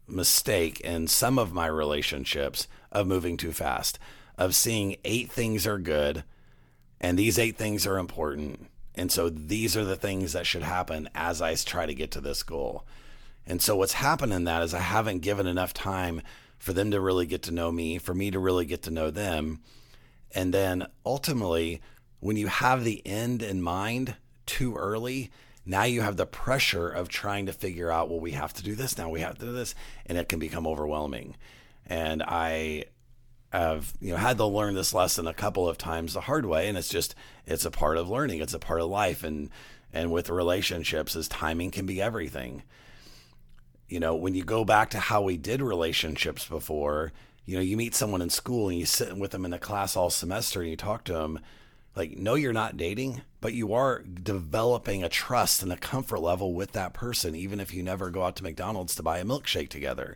mistake 0.07 0.79
in 0.81 1.07
some 1.07 1.37
of 1.37 1.53
my 1.53 1.67
relationships 1.67 2.67
of 2.91 3.07
moving 3.07 3.37
too 3.37 3.51
fast, 3.51 3.99
of 4.37 4.55
seeing 4.55 4.95
eight 5.03 5.29
things 5.29 5.67
are 5.67 5.77
good 5.77 6.23
and 6.99 7.17
these 7.17 7.37
eight 7.37 7.57
things 7.57 7.85
are 7.85 7.97
important. 7.97 8.67
And 8.95 9.11
so 9.11 9.29
these 9.29 9.77
are 9.77 9.85
the 9.85 9.95
things 9.95 10.33
that 10.33 10.47
should 10.47 10.63
happen 10.63 11.09
as 11.13 11.41
I 11.41 11.55
try 11.55 11.85
to 11.85 11.93
get 11.93 12.11
to 12.11 12.21
this 12.21 12.43
goal. 12.43 12.85
And 13.45 13.61
so 13.61 13.75
what's 13.75 13.93
happened 13.93 14.33
in 14.33 14.45
that 14.45 14.63
is 14.63 14.73
I 14.73 14.79
haven't 14.79 15.19
given 15.19 15.47
enough 15.47 15.73
time 15.73 16.21
for 16.57 16.73
them 16.73 16.91
to 16.91 16.99
really 16.99 17.27
get 17.27 17.43
to 17.43 17.51
know 17.51 17.71
me, 17.71 17.97
for 17.99 18.13
me 18.13 18.31
to 18.31 18.39
really 18.39 18.65
get 18.65 18.81
to 18.83 18.91
know 18.91 19.11
them. 19.11 19.59
And 20.33 20.53
then 20.53 20.87
ultimately, 21.05 21.81
when 22.19 22.37
you 22.37 22.47
have 22.47 22.83
the 22.83 23.05
end 23.05 23.41
in 23.41 23.61
mind 23.61 24.15
too 24.45 24.75
early, 24.75 25.31
now 25.65 25.83
you 25.83 26.01
have 26.01 26.17
the 26.17 26.25
pressure 26.25 26.89
of 26.89 27.09
trying 27.09 27.45
to 27.45 27.53
figure 27.53 27.91
out, 27.91 28.09
well, 28.09 28.19
we 28.19 28.31
have 28.31 28.53
to 28.53 28.63
do 28.63 28.73
this 28.73 28.97
now, 28.97 29.09
we 29.09 29.21
have 29.21 29.37
to 29.37 29.45
do 29.45 29.51
this, 29.51 29.75
and 30.05 30.17
it 30.17 30.29
can 30.29 30.39
become 30.39 30.65
overwhelming. 30.65 31.35
And 31.85 32.23
I 32.23 32.85
have 33.53 33.93
you 34.01 34.11
know 34.11 34.17
had 34.17 34.37
to 34.37 34.45
learn 34.45 34.75
this 34.75 34.93
lesson 34.93 35.25
a 35.25 35.33
couple 35.33 35.69
of 35.69 35.77
times 35.77 36.13
the 36.13 36.21
hard 36.21 36.45
way, 36.45 36.67
and 36.67 36.77
it's 36.77 36.89
just 36.89 37.15
it's 37.45 37.65
a 37.65 37.71
part 37.71 37.97
of 37.97 38.09
learning, 38.09 38.39
it's 38.39 38.53
a 38.53 38.59
part 38.59 38.81
of 38.81 38.89
life, 38.89 39.23
and 39.23 39.49
and 39.93 40.11
with 40.11 40.29
relationships, 40.29 41.15
is 41.15 41.27
timing 41.27 41.71
can 41.71 41.85
be 41.85 42.01
everything. 42.01 42.63
You 43.87 43.99
know, 43.99 44.15
when 44.15 44.35
you 44.35 44.43
go 44.43 44.65
back 44.65 44.89
to 44.91 44.99
how 44.99 45.21
we 45.21 45.37
did 45.37 45.61
relationships 45.61 46.45
before, 46.45 47.13
you 47.45 47.55
know, 47.55 47.61
you 47.61 47.77
meet 47.77 47.95
someone 47.95 48.21
in 48.21 48.29
school 48.29 48.67
and 48.67 48.77
you 48.77 48.85
sit 48.85 49.15
with 49.17 49.31
them 49.31 49.45
in 49.45 49.53
a 49.53 49.59
class 49.59 49.95
all 49.95 50.09
semester 50.09 50.59
and 50.61 50.69
you 50.69 50.75
talk 50.75 51.05
to 51.05 51.13
them 51.13 51.39
like 51.97 52.15
no 52.15 52.35
you're 52.35 52.53
not 52.53 52.77
dating 52.77 53.21
but 53.41 53.53
you 53.53 53.73
are 53.73 54.03
developing 54.03 55.03
a 55.03 55.09
trust 55.09 55.63
and 55.63 55.73
a 55.73 55.77
comfort 55.77 56.19
level 56.19 56.53
with 56.53 56.71
that 56.73 56.93
person 56.93 57.35
even 57.35 57.59
if 57.59 57.73
you 57.73 57.81
never 57.81 58.11
go 58.11 58.23
out 58.23 58.35
to 58.35 58.43
mcdonald's 58.43 58.95
to 58.95 59.03
buy 59.03 59.17
a 59.17 59.25
milkshake 59.25 59.69
together. 59.69 60.15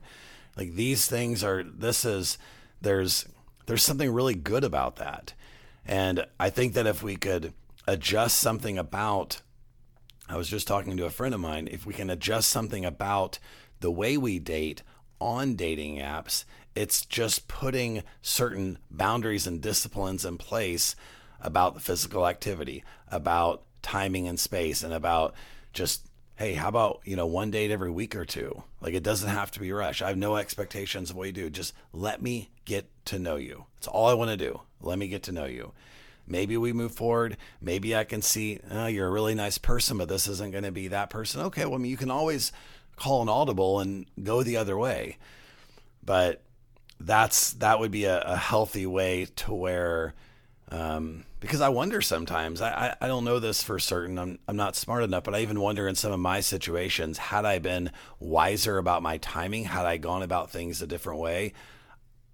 Like 0.55 0.75
these 0.75 1.07
things 1.07 1.43
are 1.43 1.63
this 1.63 2.05
is 2.05 2.37
there's 2.81 3.25
there's 3.65 3.83
something 3.83 4.11
really 4.11 4.35
good 4.35 4.63
about 4.63 4.97
that. 4.97 5.33
And 5.85 6.25
i 6.39 6.49
think 6.49 6.73
that 6.73 6.87
if 6.87 7.01
we 7.01 7.15
could 7.15 7.53
adjust 7.87 8.37
something 8.37 8.77
about 8.77 9.41
i 10.29 10.37
was 10.37 10.47
just 10.47 10.67
talking 10.67 10.95
to 10.97 11.05
a 11.05 11.09
friend 11.09 11.33
of 11.33 11.41
mine 11.41 11.67
if 11.71 11.85
we 11.85 11.95
can 11.95 12.11
adjust 12.11 12.49
something 12.49 12.85
about 12.85 13.39
the 13.79 13.89
way 13.89 14.17
we 14.17 14.37
date 14.37 14.83
on 15.19 15.55
dating 15.55 15.97
apps 15.97 16.45
it's 16.75 17.03
just 17.05 17.47
putting 17.47 18.03
certain 18.21 18.77
boundaries 18.91 19.47
and 19.47 19.61
disciplines 19.61 20.23
in 20.23 20.37
place 20.37 20.95
about 21.41 21.73
the 21.73 21.79
physical 21.79 22.27
activity, 22.27 22.83
about 23.09 23.63
timing 23.81 24.27
and 24.27 24.39
space, 24.39 24.83
and 24.83 24.93
about 24.93 25.33
just 25.73 26.07
hey, 26.35 26.53
how 26.55 26.69
about 26.69 27.01
you 27.03 27.15
know 27.15 27.27
one 27.27 27.51
date 27.51 27.71
every 27.71 27.91
week 27.91 28.15
or 28.15 28.25
two? 28.25 28.63
Like 28.81 28.93
it 28.93 29.03
doesn't 29.03 29.29
have 29.29 29.51
to 29.51 29.59
be 29.59 29.71
rush. 29.71 30.01
I 30.01 30.07
have 30.07 30.17
no 30.17 30.37
expectations 30.37 31.09
of 31.09 31.15
what 31.15 31.27
you 31.27 31.33
do. 31.33 31.49
Just 31.49 31.73
let 31.93 32.21
me 32.21 32.49
get 32.65 32.89
to 33.05 33.19
know 33.19 33.35
you. 33.35 33.65
That's 33.75 33.87
all 33.87 34.07
I 34.07 34.13
want 34.13 34.31
to 34.31 34.37
do. 34.37 34.61
Let 34.81 34.97
me 34.97 35.07
get 35.07 35.23
to 35.23 35.31
know 35.31 35.45
you. 35.45 35.73
Maybe 36.27 36.57
we 36.57 36.73
move 36.73 36.93
forward. 36.93 37.37
Maybe 37.61 37.95
I 37.95 38.03
can 38.03 38.21
see 38.21 38.59
oh, 38.71 38.87
you're 38.87 39.07
a 39.07 39.11
really 39.11 39.35
nice 39.35 39.57
person, 39.57 39.97
but 39.97 40.09
this 40.09 40.27
isn't 40.27 40.51
going 40.51 40.63
to 40.63 40.71
be 40.71 40.87
that 40.87 41.09
person. 41.09 41.41
Okay, 41.41 41.65
well, 41.65 41.75
I 41.75 41.77
mean, 41.77 41.91
you 41.91 41.97
can 41.97 42.11
always 42.11 42.51
call 42.95 43.21
an 43.21 43.29
audible 43.29 43.79
and 43.79 44.05
go 44.23 44.43
the 44.43 44.57
other 44.57 44.77
way, 44.77 45.17
but 46.03 46.41
that's 46.99 47.53
that 47.53 47.79
would 47.79 47.91
be 47.91 48.05
a, 48.05 48.21
a 48.21 48.35
healthy 48.35 48.85
way 48.85 49.27
to 49.35 49.53
where 49.53 50.13
um, 50.69 51.25
because 51.41 51.59
I 51.59 51.69
wonder 51.69 52.01
sometimes, 52.01 52.61
I, 52.61 52.69
I, 52.69 52.95
I, 53.01 53.07
don't 53.07 53.25
know 53.25 53.39
this 53.39 53.63
for 53.63 53.79
certain. 53.79 54.17
I'm, 54.17 54.39
I'm 54.47 54.55
not 54.55 54.75
smart 54.75 55.03
enough, 55.03 55.23
but 55.23 55.35
I 55.35 55.41
even 55.41 55.59
wonder 55.59 55.87
in 55.87 55.95
some 55.95 56.11
of 56.11 56.19
my 56.19 56.39
situations, 56.39 57.17
had 57.17 57.45
I 57.45 57.57
been 57.59 57.91
wiser 58.19 58.77
about 58.77 59.01
my 59.01 59.17
timing, 59.17 59.65
had 59.65 59.85
I 59.85 59.97
gone 59.97 60.21
about 60.21 60.51
things 60.51 60.81
a 60.81 60.87
different 60.87 61.19
way, 61.19 61.53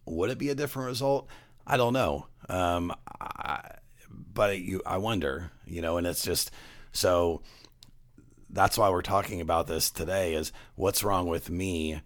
would 0.05 0.29
it 0.29 0.37
be 0.37 0.49
a 0.49 0.55
different 0.55 0.87
result? 0.87 1.27
I 1.65 1.77
don't 1.77 1.93
know. 1.93 2.27
Um, 2.49 2.93
I, 3.19 3.77
but 4.11 4.59
you, 4.59 4.81
I 4.85 4.97
wonder, 4.97 5.51
you 5.65 5.81
know, 5.81 5.97
and 5.97 6.05
it's 6.05 6.23
just 6.23 6.51
so 6.91 7.41
that's 8.49 8.77
why 8.77 8.89
we're 8.89 9.01
talking 9.01 9.41
about 9.41 9.67
this 9.67 9.89
today 9.89 10.33
is 10.33 10.51
what's 10.75 11.03
wrong 11.03 11.27
with 11.27 11.49
me, 11.49 12.01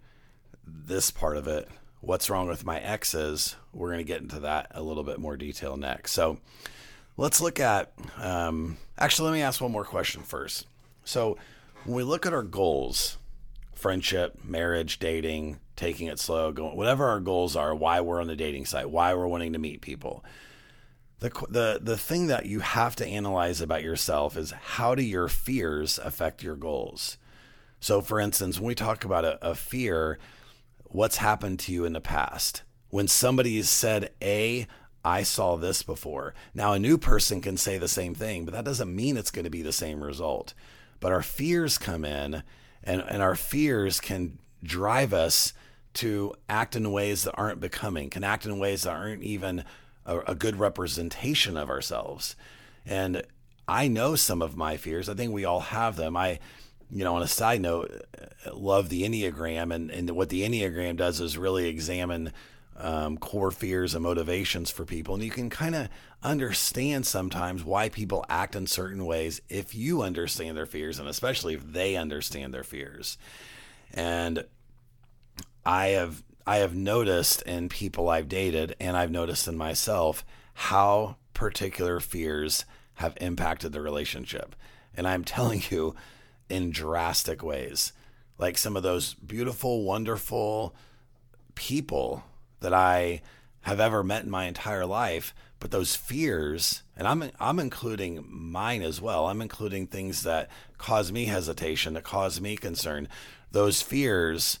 this 0.64 1.10
part 1.10 1.36
of 1.36 1.48
it 1.48 1.68
what's 2.02 2.28
wrong 2.28 2.48
with 2.48 2.66
my 2.66 2.80
exes. 2.80 3.56
We're 3.72 3.88
going 3.88 3.98
to 3.98 4.04
get 4.04 4.20
into 4.20 4.40
that 4.40 4.66
a 4.72 4.82
little 4.82 5.04
bit 5.04 5.20
more 5.20 5.36
detail 5.36 5.76
next. 5.76 6.10
So 6.10 6.38
let's 7.16 7.40
look 7.40 7.60
at, 7.60 7.92
um, 8.18 8.78
actually, 8.98 9.30
let 9.30 9.34
me 9.36 9.42
ask 9.42 9.60
one 9.60 9.72
more 9.72 9.84
question 9.84 10.22
first. 10.22 10.66
So 11.04 11.36
when 11.84 11.96
we 11.96 12.02
look 12.02 12.26
at 12.26 12.32
our 12.32 12.42
goals, 12.42 13.18
friendship, 13.74 14.38
marriage, 14.44 14.98
dating, 14.98 15.58
taking 15.76 16.06
it 16.06 16.18
slow, 16.18 16.52
going, 16.52 16.76
whatever 16.76 17.08
our 17.08 17.20
goals 17.20 17.56
are, 17.56 17.74
why 17.74 18.00
we're 18.00 18.20
on 18.20 18.28
the 18.28 18.36
dating 18.36 18.66
site, 18.66 18.90
why 18.90 19.14
we're 19.14 19.26
wanting 19.26 19.52
to 19.52 19.58
meet 19.58 19.80
people. 19.80 20.24
The, 21.18 21.30
the, 21.48 21.80
the 21.82 21.96
thing 21.96 22.28
that 22.28 22.46
you 22.46 22.60
have 22.60 22.96
to 22.96 23.06
analyze 23.06 23.60
about 23.60 23.82
yourself 23.82 24.36
is 24.36 24.50
how 24.50 24.94
do 24.94 25.02
your 25.02 25.28
fears 25.28 25.98
affect 25.98 26.42
your 26.42 26.56
goals? 26.56 27.16
So, 27.80 28.00
for 28.00 28.20
instance, 28.20 28.58
when 28.58 28.68
we 28.68 28.74
talk 28.74 29.04
about 29.04 29.24
a, 29.24 29.50
a 29.50 29.54
fear, 29.54 30.18
what's 30.84 31.16
happened 31.16 31.58
to 31.60 31.72
you 31.72 31.84
in 31.84 31.94
the 31.94 32.00
past. 32.00 32.62
When 32.90 33.08
somebody 33.08 33.56
has 33.56 33.70
said, 33.70 34.10
A, 34.20 34.66
I 35.04 35.22
saw 35.22 35.56
this 35.56 35.82
before. 35.82 36.34
Now, 36.54 36.72
a 36.72 36.78
new 36.78 36.96
person 36.96 37.40
can 37.40 37.56
say 37.56 37.78
the 37.78 37.88
same 37.88 38.14
thing, 38.14 38.44
but 38.44 38.54
that 38.54 38.64
doesn't 38.64 38.94
mean 38.94 39.16
it's 39.16 39.30
going 39.30 39.44
to 39.44 39.50
be 39.50 39.62
the 39.62 39.72
same 39.72 40.02
result. 40.02 40.54
But 41.00 41.12
our 41.12 41.22
fears 41.22 41.78
come 41.78 42.04
in, 42.04 42.42
and, 42.84 43.02
and 43.02 43.22
our 43.22 43.34
fears 43.34 44.00
can 44.00 44.38
drive 44.62 45.12
us 45.12 45.52
to 45.94 46.34
act 46.48 46.76
in 46.76 46.92
ways 46.92 47.24
that 47.24 47.34
aren't 47.34 47.60
becoming, 47.60 48.10
can 48.10 48.24
act 48.24 48.46
in 48.46 48.58
ways 48.58 48.84
that 48.84 48.92
aren't 48.92 49.22
even 49.22 49.64
a, 50.06 50.20
a 50.20 50.34
good 50.34 50.56
representation 50.58 51.56
of 51.56 51.68
ourselves. 51.68 52.36
And 52.86 53.22
I 53.66 53.88
know 53.88 54.14
some 54.14 54.40
of 54.40 54.56
my 54.56 54.76
fears. 54.76 55.08
I 55.08 55.14
think 55.14 55.32
we 55.32 55.44
all 55.44 55.60
have 55.60 55.96
them. 55.96 56.16
I 56.16 56.38
you 56.92 57.04
know, 57.04 57.16
on 57.16 57.22
a 57.22 57.28
side 57.28 57.62
note, 57.62 57.90
love 58.52 58.90
the 58.90 59.02
Enneagram. 59.02 59.74
And, 59.74 59.90
and 59.90 60.10
what 60.10 60.28
the 60.28 60.42
Enneagram 60.42 60.96
does 60.96 61.20
is 61.20 61.38
really 61.38 61.66
examine 61.66 62.32
um, 62.76 63.16
core 63.18 63.50
fears 63.50 63.94
and 63.94 64.02
motivations 64.02 64.70
for 64.70 64.84
people. 64.84 65.14
And 65.14 65.22
you 65.22 65.30
can 65.30 65.50
kind 65.50 65.74
of 65.74 65.88
understand 66.22 67.06
sometimes 67.06 67.64
why 67.64 67.88
people 67.88 68.24
act 68.28 68.56
in 68.56 68.66
certain 68.66 69.04
ways 69.04 69.40
if 69.48 69.74
you 69.74 70.02
understand 70.02 70.56
their 70.56 70.66
fears, 70.66 70.98
and 70.98 71.08
especially 71.08 71.54
if 71.54 71.72
they 71.72 71.96
understand 71.96 72.52
their 72.52 72.64
fears. 72.64 73.18
And 73.92 74.44
I 75.64 75.88
have 75.88 76.22
I 76.44 76.56
have 76.56 76.74
noticed 76.74 77.42
in 77.42 77.68
people 77.68 78.08
I've 78.08 78.28
dated, 78.28 78.74
and 78.80 78.96
I've 78.96 79.12
noticed 79.12 79.46
in 79.46 79.56
myself 79.56 80.24
how 80.54 81.16
particular 81.34 82.00
fears 82.00 82.64
have 82.94 83.16
impacted 83.20 83.72
the 83.72 83.80
relationship. 83.80 84.56
And 84.94 85.06
I'm 85.06 85.24
telling 85.24 85.62
you, 85.70 85.94
in 86.52 86.70
drastic 86.70 87.42
ways. 87.42 87.92
Like 88.38 88.58
some 88.58 88.76
of 88.76 88.82
those 88.82 89.14
beautiful, 89.14 89.84
wonderful 89.84 90.74
people 91.54 92.24
that 92.62 92.74
I 92.74 93.22
have 93.62 93.80
ever 93.80 94.02
met 94.02 94.24
in 94.24 94.30
my 94.30 94.46
entire 94.46 94.86
life, 94.86 95.34
but 95.60 95.70
those 95.70 95.94
fears, 95.94 96.82
and 96.96 97.06
I'm 97.06 97.30
I'm 97.38 97.58
including 97.60 98.24
mine 98.28 98.82
as 98.82 99.00
well. 99.00 99.26
I'm 99.26 99.40
including 99.40 99.86
things 99.86 100.22
that 100.24 100.50
cause 100.78 101.12
me 101.12 101.26
hesitation, 101.26 101.94
that 101.94 102.02
cause 102.02 102.40
me 102.40 102.56
concern. 102.56 103.08
Those 103.52 103.82
fears 103.82 104.58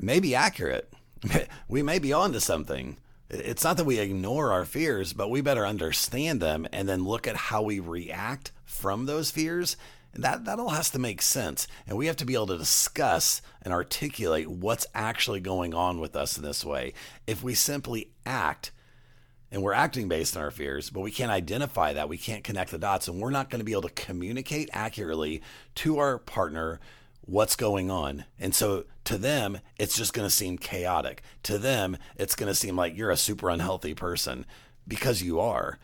may 0.00 0.20
be 0.20 0.34
accurate. 0.34 0.92
We 1.68 1.82
may 1.82 1.98
be 1.98 2.12
onto 2.12 2.40
something. 2.40 2.98
It's 3.30 3.64
not 3.64 3.78
that 3.78 3.84
we 3.84 3.98
ignore 3.98 4.52
our 4.52 4.64
fears, 4.64 5.12
but 5.12 5.30
we 5.30 5.40
better 5.40 5.66
understand 5.66 6.40
them 6.40 6.66
and 6.72 6.88
then 6.88 7.04
look 7.04 7.26
at 7.26 7.36
how 7.36 7.62
we 7.62 7.80
react 7.80 8.52
from 8.64 9.06
those 9.06 9.30
fears 9.30 9.76
that 10.16 10.44
that 10.44 10.58
all 10.58 10.70
has 10.70 10.90
to 10.90 10.98
make 10.98 11.22
sense, 11.22 11.66
and 11.86 11.96
we 11.96 12.06
have 12.06 12.16
to 12.16 12.24
be 12.24 12.34
able 12.34 12.46
to 12.48 12.58
discuss 12.58 13.42
and 13.62 13.72
articulate 13.72 14.48
what's 14.48 14.86
actually 14.94 15.40
going 15.40 15.74
on 15.74 16.00
with 16.00 16.16
us 16.16 16.36
in 16.36 16.42
this 16.42 16.64
way. 16.64 16.92
If 17.26 17.42
we 17.42 17.54
simply 17.54 18.10
act 18.26 18.70
and 19.50 19.62
we're 19.62 19.72
acting 19.72 20.08
based 20.08 20.36
on 20.36 20.42
our 20.42 20.50
fears, 20.50 20.90
but 20.90 21.00
we 21.00 21.10
can't 21.10 21.30
identify 21.30 21.92
that, 21.92 22.08
we 22.08 22.18
can't 22.18 22.44
connect 22.44 22.70
the 22.70 22.78
dots, 22.78 23.08
and 23.08 23.20
we're 23.20 23.30
not 23.30 23.50
going 23.50 23.60
to 23.60 23.64
be 23.64 23.72
able 23.72 23.82
to 23.82 23.90
communicate 23.90 24.68
accurately 24.72 25.42
to 25.76 25.98
our 25.98 26.18
partner 26.18 26.80
what's 27.20 27.56
going 27.56 27.90
on. 27.90 28.24
And 28.38 28.54
so 28.54 28.84
to 29.04 29.16
them, 29.16 29.58
it's 29.78 29.96
just 29.96 30.12
going 30.12 30.26
to 30.26 30.34
seem 30.34 30.58
chaotic. 30.58 31.22
To 31.44 31.58
them, 31.58 31.96
it's 32.16 32.34
going 32.34 32.50
to 32.50 32.54
seem 32.54 32.76
like 32.76 32.96
you're 32.96 33.10
a 33.10 33.16
super 33.16 33.48
unhealthy 33.48 33.94
person 33.94 34.44
because 34.86 35.22
you 35.22 35.40
are 35.40 35.78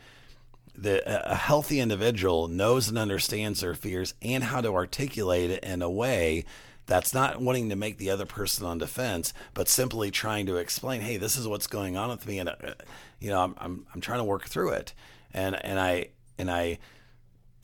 the 0.75 1.01
a 1.31 1.35
healthy 1.35 1.79
individual 1.79 2.47
knows 2.47 2.87
and 2.87 2.97
understands 2.97 3.61
their 3.61 3.73
fears 3.73 4.13
and 4.21 4.43
how 4.43 4.61
to 4.61 4.73
articulate 4.73 5.51
it 5.51 5.63
in 5.63 5.81
a 5.81 5.89
way 5.89 6.45
that's 6.85 7.13
not 7.13 7.41
wanting 7.41 7.69
to 7.69 7.75
make 7.75 7.97
the 7.97 8.09
other 8.09 8.25
person 8.25 8.65
on 8.65 8.77
defense, 8.77 9.33
but 9.53 9.67
simply 9.67 10.11
trying 10.11 10.45
to 10.47 10.57
explain, 10.57 11.01
"Hey, 11.01 11.17
this 11.17 11.37
is 11.37 11.47
what's 11.47 11.67
going 11.67 11.97
on 11.97 12.09
with 12.09 12.27
me, 12.27 12.39
and 12.39 12.49
uh, 12.49 12.73
you 13.19 13.29
know, 13.29 13.41
I'm, 13.41 13.55
I'm 13.57 13.85
I'm 13.93 14.01
trying 14.01 14.19
to 14.19 14.25
work 14.25 14.47
through 14.47 14.71
it." 14.71 14.93
And 15.33 15.55
and 15.63 15.79
I 15.79 16.07
and 16.37 16.49
I 16.49 16.79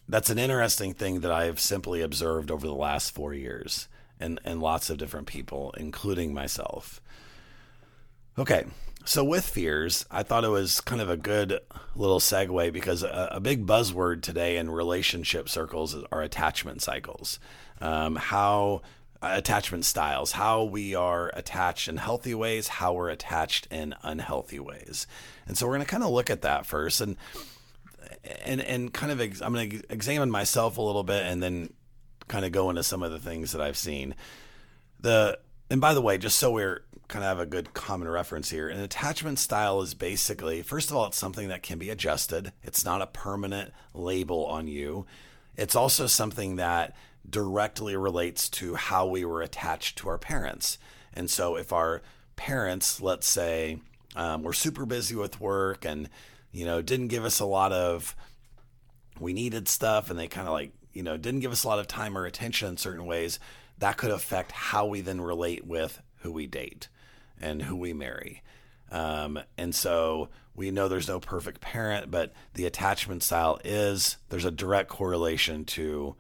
that's 0.08 0.30
an 0.30 0.40
interesting 0.40 0.94
thing 0.94 1.22
that 1.22 1.32
I've 1.32 1.60
simply 1.60 2.02
observed 2.02 2.52
over 2.52 2.66
the 2.66 2.74
last 2.74 3.14
four 3.14 3.34
years 3.34 3.88
and, 4.20 4.40
and 4.46 4.62
lots 4.62 4.90
of 4.90 4.98
different 4.98 5.28
people, 5.28 5.74
including 5.78 6.34
myself. 6.34 7.02
Okay, 8.40 8.66
so 9.08 9.24
with 9.24 9.48
fears, 9.48 10.06
I 10.12 10.24
thought 10.24 10.44
it 10.44 10.50
was 10.50 10.82
kind 10.82 11.02
of 11.02 11.10
a 11.10 11.16
good 11.16 11.60
little 11.96 12.20
segue 12.20 12.74
because 12.74 13.04
a, 13.04 13.30
a 13.32 13.40
big 13.40 13.66
buzzword 13.66 14.22
today 14.22 14.58
in 14.58 14.70
relationship 14.70 15.48
circles 15.48 15.96
are 16.12 16.22
attachment 16.22 16.82
cycles. 16.82 17.40
Um, 17.80 18.18
how 18.18 18.82
attachment 19.22 19.86
styles, 19.86 20.34
how 20.34 20.66
we 20.66 20.94
are 20.94 21.32
attached 21.34 21.88
in 21.88 21.98
healthy 21.98 22.36
ways, 22.36 22.68
how 22.68 22.94
we're 22.94 23.10
attached 23.10 23.68
in 23.72 23.96
unhealthy 24.04 24.60
ways. 24.60 25.08
And 25.48 25.58
so 25.58 25.66
we're 25.66 25.76
going 25.76 25.86
to 25.86 25.92
kind 25.92 26.04
of 26.04 26.10
look 26.10 26.30
at 26.30 26.42
that 26.42 26.66
first 26.66 27.00
and 27.02 27.16
and 28.44 28.60
and 28.62 28.94
kind 28.94 29.12
of 29.12 29.22
ex- 29.22 29.42
I'm 29.42 29.54
going 29.54 29.70
to 29.70 29.84
examine 29.90 30.30
myself 30.30 30.78
a 30.78 30.82
little 30.82 31.04
bit 31.04 31.24
and 31.24 31.42
then 31.42 31.74
kind 32.28 32.44
of 32.44 32.52
go 32.52 32.70
into 32.70 32.84
some 32.84 33.04
of 33.04 33.12
the 33.12 33.20
things 33.20 33.54
that 33.54 33.62
I've 33.62 33.78
seen. 33.78 34.16
The 35.00 35.40
and 35.70 35.80
by 35.80 35.94
the 35.94 36.02
way, 36.02 36.18
just 36.18 36.38
so 36.38 36.52
we're 36.52 36.84
kind 37.08 37.24
of 37.24 37.30
have 37.30 37.40
a 37.40 37.46
good 37.50 37.74
common 37.74 38.08
reference 38.08 38.50
here, 38.50 38.68
an 38.70 38.80
attachment 38.80 39.40
style 39.40 39.82
is 39.82 39.94
basically 39.94 40.62
first 40.62 40.90
of 40.90 40.96
all 40.96 41.08
it's 41.08 41.18
something 41.18 41.48
that 41.50 41.64
can 41.64 41.80
be 41.80 41.90
adjusted. 41.90 42.52
It's 42.64 42.84
not 42.84 43.02
a 43.02 43.08
permanent 43.08 43.72
label 43.94 44.46
on 44.46 44.68
you. 44.68 45.06
It's 45.56 45.76
also 45.76 46.08
something 46.08 46.58
that 46.58 46.96
directly 47.30 47.96
relates 47.96 48.50
to 48.50 48.76
how 48.76 49.08
we 49.08 49.26
were 49.26 49.42
attached 49.42 49.98
to 50.00 50.10
our 50.10 50.18
parents. 50.18 50.78
And 51.14 51.30
so 51.30 51.56
if 51.56 51.74
our 51.74 52.02
parents, 52.36 53.02
let's 53.02 53.28
say, 53.28 53.80
um, 54.16 54.44
were 54.44 54.54
super 54.54 54.86
busy 54.86 55.16
with 55.16 55.40
work 55.40 55.86
and 55.86 56.10
you 56.52 56.66
know 56.66 56.82
didn't 56.82 57.10
give 57.10 57.24
us 57.24 57.40
a 57.40 57.46
lot 57.46 57.72
of 57.72 58.16
we 59.20 59.34
needed 59.34 59.68
stuff 59.68 60.10
and 60.10 60.18
they 60.18 60.28
kind 60.28 60.48
of 60.48 60.54
like 60.54 60.72
you 60.94 61.04
know 61.04 61.18
didn't 61.18 61.42
give 61.42 61.52
us 61.52 61.64
a 61.64 61.68
lot 61.68 61.80
of 61.80 61.88
time 61.88 62.18
or 62.18 62.26
attention 62.26 62.70
in 62.70 62.78
certain 62.78 63.06
ways 63.06 63.40
that 63.78 63.98
could 63.98 64.12
affect 64.12 64.52
how 64.52 64.86
we 64.86 65.02
then 65.02 65.22
relate 65.22 65.66
with 65.66 66.02
who 66.22 66.32
we 66.32 66.48
date 66.48 66.88
and 67.41 67.63
who 67.63 67.75
we 67.75 67.94
marry 67.94 68.41
um, 68.91 69.39
and 69.58 69.75
so 69.75 70.29
we 70.56 70.72
know 70.72 70.88
there's 70.88 71.08
no 71.08 71.20
perfect 71.20 71.62
parent 71.62 72.10
but 72.10 72.34
the 72.53 72.65
attachment 72.65 73.24
style 73.24 73.60
is 73.63 74.17
there's 74.29 74.46
a 74.46 74.51
direct 74.51 74.89
correlation 74.89 75.65
to 75.65 76.15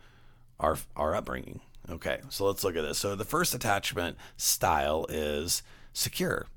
our 0.59 0.77
our 0.95 1.15
upbringing 1.15 1.61
okay 1.89 2.19
so 2.29 2.45
let's 2.45 2.63
look 2.63 2.75
at 2.75 2.81
this 2.81 2.97
so 2.97 3.15
the 3.15 3.25
first 3.25 3.53
attachment 3.53 4.17
style 4.35 5.05
is 5.09 5.63
secure 5.93 6.47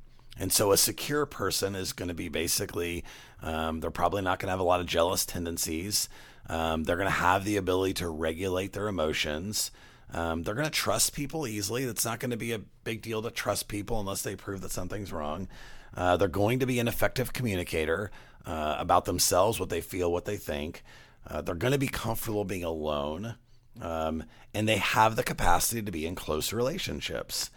and 0.40 0.50
so 0.50 0.72
a 0.72 0.76
secure 0.78 1.26
person 1.26 1.74
is 1.74 1.92
going 1.92 2.08
to 2.08 2.14
be 2.14 2.30
basically, 2.30 3.04
um, 3.42 3.80
they're 3.80 3.90
probably 3.90 4.22
not 4.22 4.38
going 4.38 4.46
to 4.46 4.52
have 4.52 4.60
a 4.60 4.64
lot 4.64 4.80
of 4.80 4.86
jealous 4.86 5.26
tendencies. 5.26 6.08
Um, 6.48 6.84
they're 6.84 6.96
going 6.96 7.06
to 7.06 7.10
have 7.10 7.44
the 7.44 7.58
ability 7.58 7.94
to 7.94 8.08
regulate 8.08 8.72
their 8.72 8.88
emotions. 8.88 9.70
Um, 10.12 10.42
they're 10.42 10.54
going 10.54 10.66
to 10.66 10.70
trust 10.70 11.14
people 11.14 11.46
easily. 11.46 11.84
It's 11.84 12.04
not 12.04 12.20
going 12.20 12.32
to 12.32 12.36
be 12.36 12.52
a 12.52 12.60
big 12.84 13.02
deal 13.02 13.22
to 13.22 13.30
trust 13.30 13.68
people 13.68 14.00
unless 14.00 14.22
they 14.22 14.36
prove 14.36 14.60
that 14.62 14.72
something's 14.72 15.12
wrong. 15.12 15.48
Uh, 15.96 16.16
they're 16.16 16.28
going 16.28 16.58
to 16.60 16.66
be 16.66 16.78
an 16.78 16.88
effective 16.88 17.32
communicator 17.32 18.10
uh, 18.46 18.76
about 18.78 19.04
themselves, 19.04 19.60
what 19.60 19.68
they 19.68 19.80
feel, 19.80 20.10
what 20.10 20.24
they 20.24 20.36
think. 20.36 20.82
Uh, 21.26 21.40
they're 21.42 21.54
going 21.54 21.72
to 21.72 21.78
be 21.78 21.88
comfortable 21.88 22.44
being 22.44 22.64
alone. 22.64 23.36
Um, 23.80 24.24
and 24.52 24.68
they 24.68 24.78
have 24.78 25.16
the 25.16 25.22
capacity 25.22 25.82
to 25.82 25.92
be 25.92 26.06
in 26.06 26.14
close 26.14 26.52
relationships. 26.52 27.50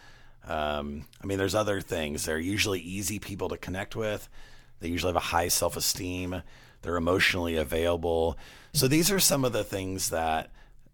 Um, 0.47 1.05
I 1.21 1.25
mean, 1.25 1.37
there's 1.37 1.55
other 1.55 1.81
things. 1.81 2.25
They're 2.25 2.39
usually 2.39 2.81
easy 2.81 3.19
people 3.19 3.49
to 3.49 3.57
connect 3.57 3.95
with. 3.95 4.29
They 4.79 4.89
usually 4.89 5.11
have 5.11 5.23
a 5.23 5.27
high 5.27 5.47
self 5.47 5.77
esteem. 5.77 6.43
They're 6.81 6.97
emotionally 6.97 7.55
available. 7.55 8.37
So 8.73 8.87
these 8.87 9.09
are 9.09 9.19
some 9.19 9.45
of 9.45 9.53
the 9.53 9.63
things 9.63 10.09
that 10.09 10.51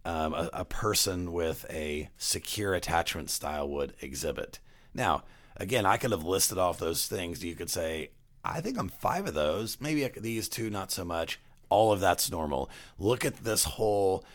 um, 0.09 0.33
a, 0.33 0.49
a, 0.53 0.65
person 0.65 1.31
with 1.31 1.67
a 1.69 2.09
secure 2.17 2.73
attachment 2.73 3.29
style 3.29 3.69
would 3.69 3.93
exhibit. 4.01 4.57
Now, 4.91 5.23
again, 5.55 5.85
I 5.85 5.97
could 5.97 6.09
have 6.09 6.23
listed 6.23 6.57
off 6.57 6.79
those 6.79 7.07
things. 7.07 7.43
You 7.43 7.55
could 7.55 7.69
say, 7.69 8.09
I 8.43 8.59
think 8.59 8.79
I'm 8.79 8.89
five 8.89 9.27
of 9.27 9.35
those. 9.35 9.77
Maybe 9.79 10.07
these 10.19 10.49
two, 10.49 10.71
not 10.71 10.91
so 10.91 11.05
much. 11.05 11.39
All 11.69 11.91
of 11.91 11.99
that's 11.99 12.31
normal. 12.31 12.71
Look 12.97 13.23
at 13.23 13.43
this 13.43 13.65
whole 13.65 14.25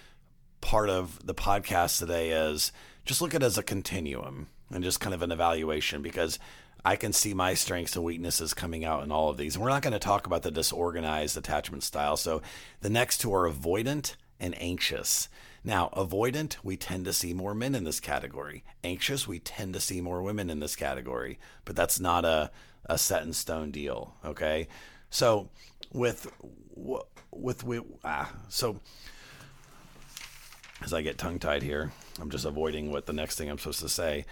part 0.61 0.91
of 0.91 1.27
the 1.27 1.35
podcast 1.35 1.99
today 1.99 2.31
as 2.31 2.71
just 3.05 3.21
look 3.21 3.35
at 3.35 3.43
it 3.43 3.47
as 3.47 3.59
a 3.59 3.63
continuum 3.63 4.47
and 4.71 4.85
just 4.85 5.01
kind 5.01 5.13
of 5.13 5.23
an 5.23 5.33
evaluation 5.33 6.03
because 6.03 6.39
I 6.85 6.95
can 6.95 7.13
see 7.13 7.35
my 7.35 7.55
strengths 7.55 7.97
and 7.97 8.05
weaknesses 8.05 8.55
coming 8.55 8.85
out 8.85 9.03
in 9.03 9.11
all 9.11 9.29
of 9.29 9.39
these. 9.39 9.57
And 9.57 9.65
we're 9.65 9.71
not 9.71 9.83
going 9.83 9.93
to 9.93 9.99
talk 9.99 10.27
about 10.29 10.43
the 10.43 10.53
disorganized 10.53 11.37
attachment 11.37 11.83
style. 11.83 12.17
So 12.17 12.43
the 12.81 12.91
next 12.91 13.19
two 13.19 13.35
are 13.35 13.51
avoidant 13.51 14.15
and 14.39 14.55
anxious. 14.63 15.29
Now, 15.65 15.89
avoidant, 15.97 16.57
we 16.63 16.77
tend 16.77 17.07
to 17.07 17.13
see 17.15 17.33
more 17.33 17.55
men 17.55 17.75
in 17.75 17.85
this 17.85 17.99
category. 17.99 18.65
Anxious, 18.85 19.27
we 19.27 19.39
tend 19.39 19.73
to 19.73 19.81
see 19.81 20.03
more 20.03 20.23
women 20.23 20.51
in 20.51 20.61
this 20.61 20.77
category, 20.77 21.39
but 21.65 21.75
that's 21.75 21.99
not 21.99 22.27
a, 22.27 22.51
a 22.85 22.99
set 22.99 23.23
in 23.23 23.33
stone 23.33 23.71
deal. 23.71 24.15
Okay. 24.25 24.69
So 25.09 25.49
with, 25.91 26.31
with, 27.31 27.65
ah, 28.05 28.31
so 28.49 28.79
as 30.83 30.93
I 30.93 31.01
get 31.01 31.17
tongue 31.17 31.39
tied 31.39 31.63
here, 31.63 31.93
I'm 32.21 32.31
just 32.31 32.45
avoiding 32.45 32.93
what 32.93 33.07
the 33.07 33.15
next 33.15 33.37
thing 33.37 33.49
I'm 33.49 33.59
supposed 33.59 33.81
to 33.81 33.89
say. 33.89 34.27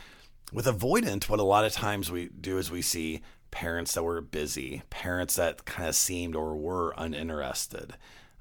With 0.53 0.66
avoidant, 0.66 1.31
what 1.31 1.40
a 1.40 1.45
lot 1.45 1.64
of 1.64 1.73
times 1.73 2.11
we 2.11 2.29
do 2.29 2.59
is 2.59 2.71
we 2.71 2.83
see 2.83 3.23
parents 3.51 3.95
that 3.95 4.03
were 4.03 4.21
busy, 4.21 4.83
parents 4.90 5.37
that 5.37 5.64
kind 5.64 5.88
of 5.88 5.95
seemed 5.95 6.37
or 6.37 6.57
were 6.57 6.95
uninterested. 6.99 7.95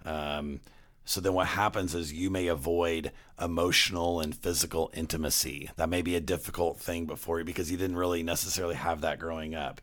Um, 0.03 0.59
so 1.05 1.19
then 1.19 1.33
what 1.33 1.47
happens 1.47 1.95
is 1.95 2.13
you 2.13 2.29
may 2.29 2.47
avoid 2.47 3.11
emotional 3.39 4.19
and 4.19 4.35
physical 4.35 4.91
intimacy. 4.93 5.69
That 5.75 5.89
may 5.89 6.01
be 6.01 6.15
a 6.15 6.21
difficult 6.21 6.79
thing 6.79 7.05
before 7.05 7.39
you 7.39 7.45
because 7.45 7.71
you 7.71 7.77
didn't 7.77 7.97
really 7.97 8.23
necessarily 8.23 8.75
have 8.75 9.01
that 9.01 9.19
growing 9.19 9.55
up. 9.55 9.81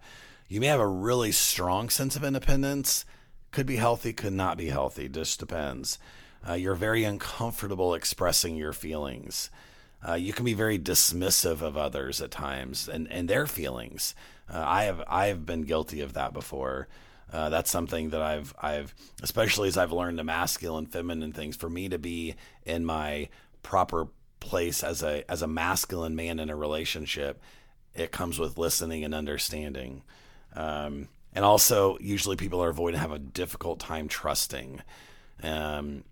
You 0.49 0.61
may 0.61 0.69
have 0.69 0.81
a 0.81 0.87
really 0.87 1.33
strong 1.33 1.91
sense 1.91 2.17
of 2.17 2.25
independence. 2.25 3.05
Could 3.51 3.67
be 3.67 3.77
healthy, 3.77 4.13
could 4.13 4.33
not 4.33 4.57
be 4.57 4.69
healthy, 4.69 5.09
just 5.09 5.41
depends. 5.41 5.99
Uh, 6.49 6.55
you're 6.55 6.75
very 6.75 7.05
uncomfortable 7.05 7.95
expressing 7.95 8.57
your 8.57 8.73
feelings. 8.73 9.51
Uh, 10.07 10.15
you 10.15 10.33
can 10.33 10.45
be 10.45 10.55
very 10.55 10.79
dismissive 10.79 11.61
of 11.61 11.77
others 11.77 12.23
at 12.23 12.31
times 12.31 12.89
and, 12.89 13.11
and 13.11 13.29
their 13.29 13.47
feelings. 13.47 14.15
Uh, 14.49 14.63
I 14.65 14.85
have 14.85 15.03
I 15.09 15.27
have 15.27 15.45
been 15.45 15.63
guilty 15.63 16.01
of 16.01 16.13
that 16.13 16.33
before. 16.33 16.89
Uh, 17.33 17.51
that's 17.51 17.71
something 17.71 18.11
that 18.11 18.23
I've 18.23 18.55
I've 18.61 18.95
especially 19.23 19.69
as 19.69 19.77
I've 19.77 19.93
learned 19.93 20.19
the 20.19 20.25
masculine, 20.25 20.87
feminine 20.87 21.33
things. 21.33 21.57
For 21.57 21.69
me 21.69 21.89
to 21.89 21.99
be 21.99 22.37
in 22.65 22.85
my 22.85 23.29
proper 23.63 24.09
place 24.41 24.83
as 24.83 25.03
a 25.03 25.31
as 25.31 25.43
a 25.43 25.47
masculine 25.47 26.17
man 26.17 26.39
in 26.39 26.49
a 26.51 26.57
relationship, 26.57 27.41
it 27.95 28.13
comes 28.13 28.39
with 28.39 28.57
listening 28.59 29.05
and 29.05 29.15
understanding. 29.15 30.03
Um, 30.55 31.09
and 31.35 31.45
also, 31.45 31.99
usually 32.01 32.37
people 32.37 32.63
are 32.63 32.71
avoiding 32.71 33.01
have 33.01 33.13
a 33.13 33.19
difficult 33.19 33.79
time 33.79 34.09
trusting. 34.09 34.83
Um, 35.43 36.05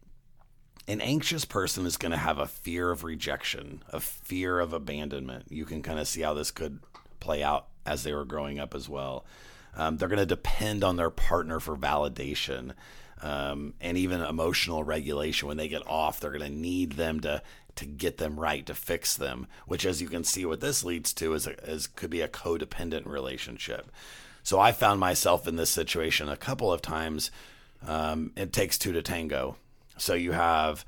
an 0.89 1.01
anxious 1.01 1.45
person 1.45 1.87
is 1.87 1.97
going 1.97 2.13
to 2.13 2.19
have 2.19 2.39
a 2.39 2.47
fear 2.47 2.91
of 2.91 3.03
rejection, 3.03 3.83
a 3.89 3.99
fear 3.99 4.61
of 4.61 4.73
abandonment. 4.73 5.47
You 5.51 5.65
can 5.65 5.83
kind 5.83 5.99
of 5.99 6.07
see 6.07 6.21
how 6.21 6.35
this 6.35 6.51
could 6.51 6.81
play 7.19 7.43
out 7.43 7.67
as 7.85 8.05
they 8.05 8.13
were 8.13 8.25
growing 8.25 8.61
up 8.61 8.75
as 8.75 8.89
well. 8.89 9.25
Um, 9.77 9.97
they're 9.97 10.09
going 10.09 10.19
to 10.19 10.27
depend 10.27 10.83
on 10.83 10.97
their 10.97 11.11
partner 11.11 11.61
for 11.61 11.77
validation 11.77 12.73
um, 13.23 13.75
and 13.81 13.97
even 13.97 14.21
emotional 14.21 14.85
regulation. 14.85 15.49
When 15.49 15.57
they 15.57 15.69
get 15.69 15.87
off, 15.87 16.19
they're 16.19 16.31
going 16.31 16.51
to 16.51 16.59
need 16.59 16.93
them 16.93 17.21
to 17.21 17.43
to 17.77 17.85
get 17.85 18.17
them 18.17 18.41
right, 18.41 18.65
to 18.65 18.75
fix 18.75 19.17
them. 19.17 19.47
Which, 19.67 19.85
as 19.85 20.01
you 20.01 20.09
can 20.09 20.25
see, 20.25 20.47
what 20.47 20.61
this 20.61 20.83
leads 20.83 21.12
to 21.15 21.35
is, 21.35 21.47
a, 21.47 21.53
is 21.71 21.87
could 21.87 22.11
be 22.11 22.23
a 22.23 22.29
codependent 22.29 23.07
relationship. 23.07 23.91
So 24.43 24.59
I 24.59 24.73
found 24.73 24.99
myself 24.99 25.47
in 25.47 25.57
this 25.57 25.71
situation 25.71 26.29
a 26.29 26.37
couple 26.37 26.73
of 26.73 26.81
times. 26.81 27.31
Um, 27.87 28.33
it 28.37 28.53
takes 28.53 28.79
two 28.79 28.93
to 28.93 29.03
tango 29.03 29.57
so 29.99 30.15
you 30.15 30.33
have 30.33 30.85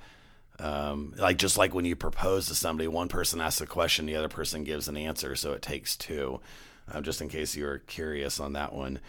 um, 0.59 1.15
like 1.17 1.39
just 1.39 1.57
like 1.57 1.75
when 1.75 1.85
you 1.85 1.97
propose 1.97 2.49
to 2.49 2.55
somebody, 2.55 2.89
one 2.89 3.09
person 3.09 3.41
asks 3.41 3.61
a 3.61 3.67
question, 3.67 4.07
the 4.07 4.17
other 4.17 4.29
person 4.29 4.65
gives 4.65 4.89
an 4.89 4.97
answer, 4.97 5.37
so 5.37 5.53
it 5.53 5.63
takes 5.63 5.97
two. 5.97 6.41
Uh, 6.93 7.01
just 7.01 7.21
in 7.21 7.29
case 7.29 7.57
you 7.57 7.65
were 7.65 7.79
curious 7.79 8.41
on 8.41 8.53
that 8.55 8.73
one. 8.73 9.01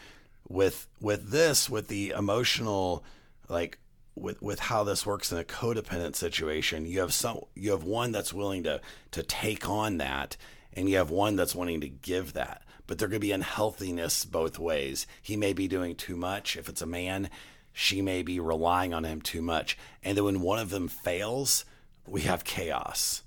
With 0.48 0.88
with 1.00 1.30
this, 1.30 1.70
with 1.70 1.88
the 1.88 2.12
emotional, 2.12 3.04
like 3.48 3.78
with 4.16 4.42
with 4.42 4.60
how 4.60 4.84
this 4.84 5.06
works 5.06 5.32
in 5.32 5.38
a 5.38 5.44
codependent 5.44 6.16
situation, 6.16 6.86
you 6.86 7.00
have 7.00 7.14
some 7.14 7.42
you 7.56 7.72
have 7.72 7.84
one 7.84 8.12
that's 8.12 8.34
willing 8.34 8.64
to 8.64 8.82
to 9.12 9.24
take 9.24 9.70
on 9.70 9.98
that, 9.98 10.38
and 10.74 10.90
you 10.90 10.98
have 10.98 11.10
one 11.10 11.36
that's 11.36 11.56
wanting 11.56 11.82
to 11.82 11.90
give 11.90 12.34
that. 12.34 12.64
But 12.88 12.98
there 12.98 13.08
could 13.08 13.22
be 13.22 13.32
unhealthiness 13.32 14.26
both 14.26 14.58
ways. 14.58 15.06
He 15.22 15.38
may 15.38 15.54
be 15.54 15.68
doing 15.68 15.96
too 15.96 16.16
much. 16.16 16.58
If 16.58 16.68
it's 16.68 16.82
a 16.82 16.88
man, 16.88 17.30
she 17.72 18.02
may 18.02 18.24
be 18.24 18.40
relying 18.40 18.94
on 18.94 19.04
him 19.04 19.22
too 19.22 19.44
much. 19.44 19.78
And 20.04 20.18
then 20.18 20.26
when 20.26 20.42
one 20.42 20.58
of 20.58 20.72
them 20.72 20.88
fails, 20.88 21.66
we 22.08 22.22
have 22.22 22.44
chaos. 22.44 23.22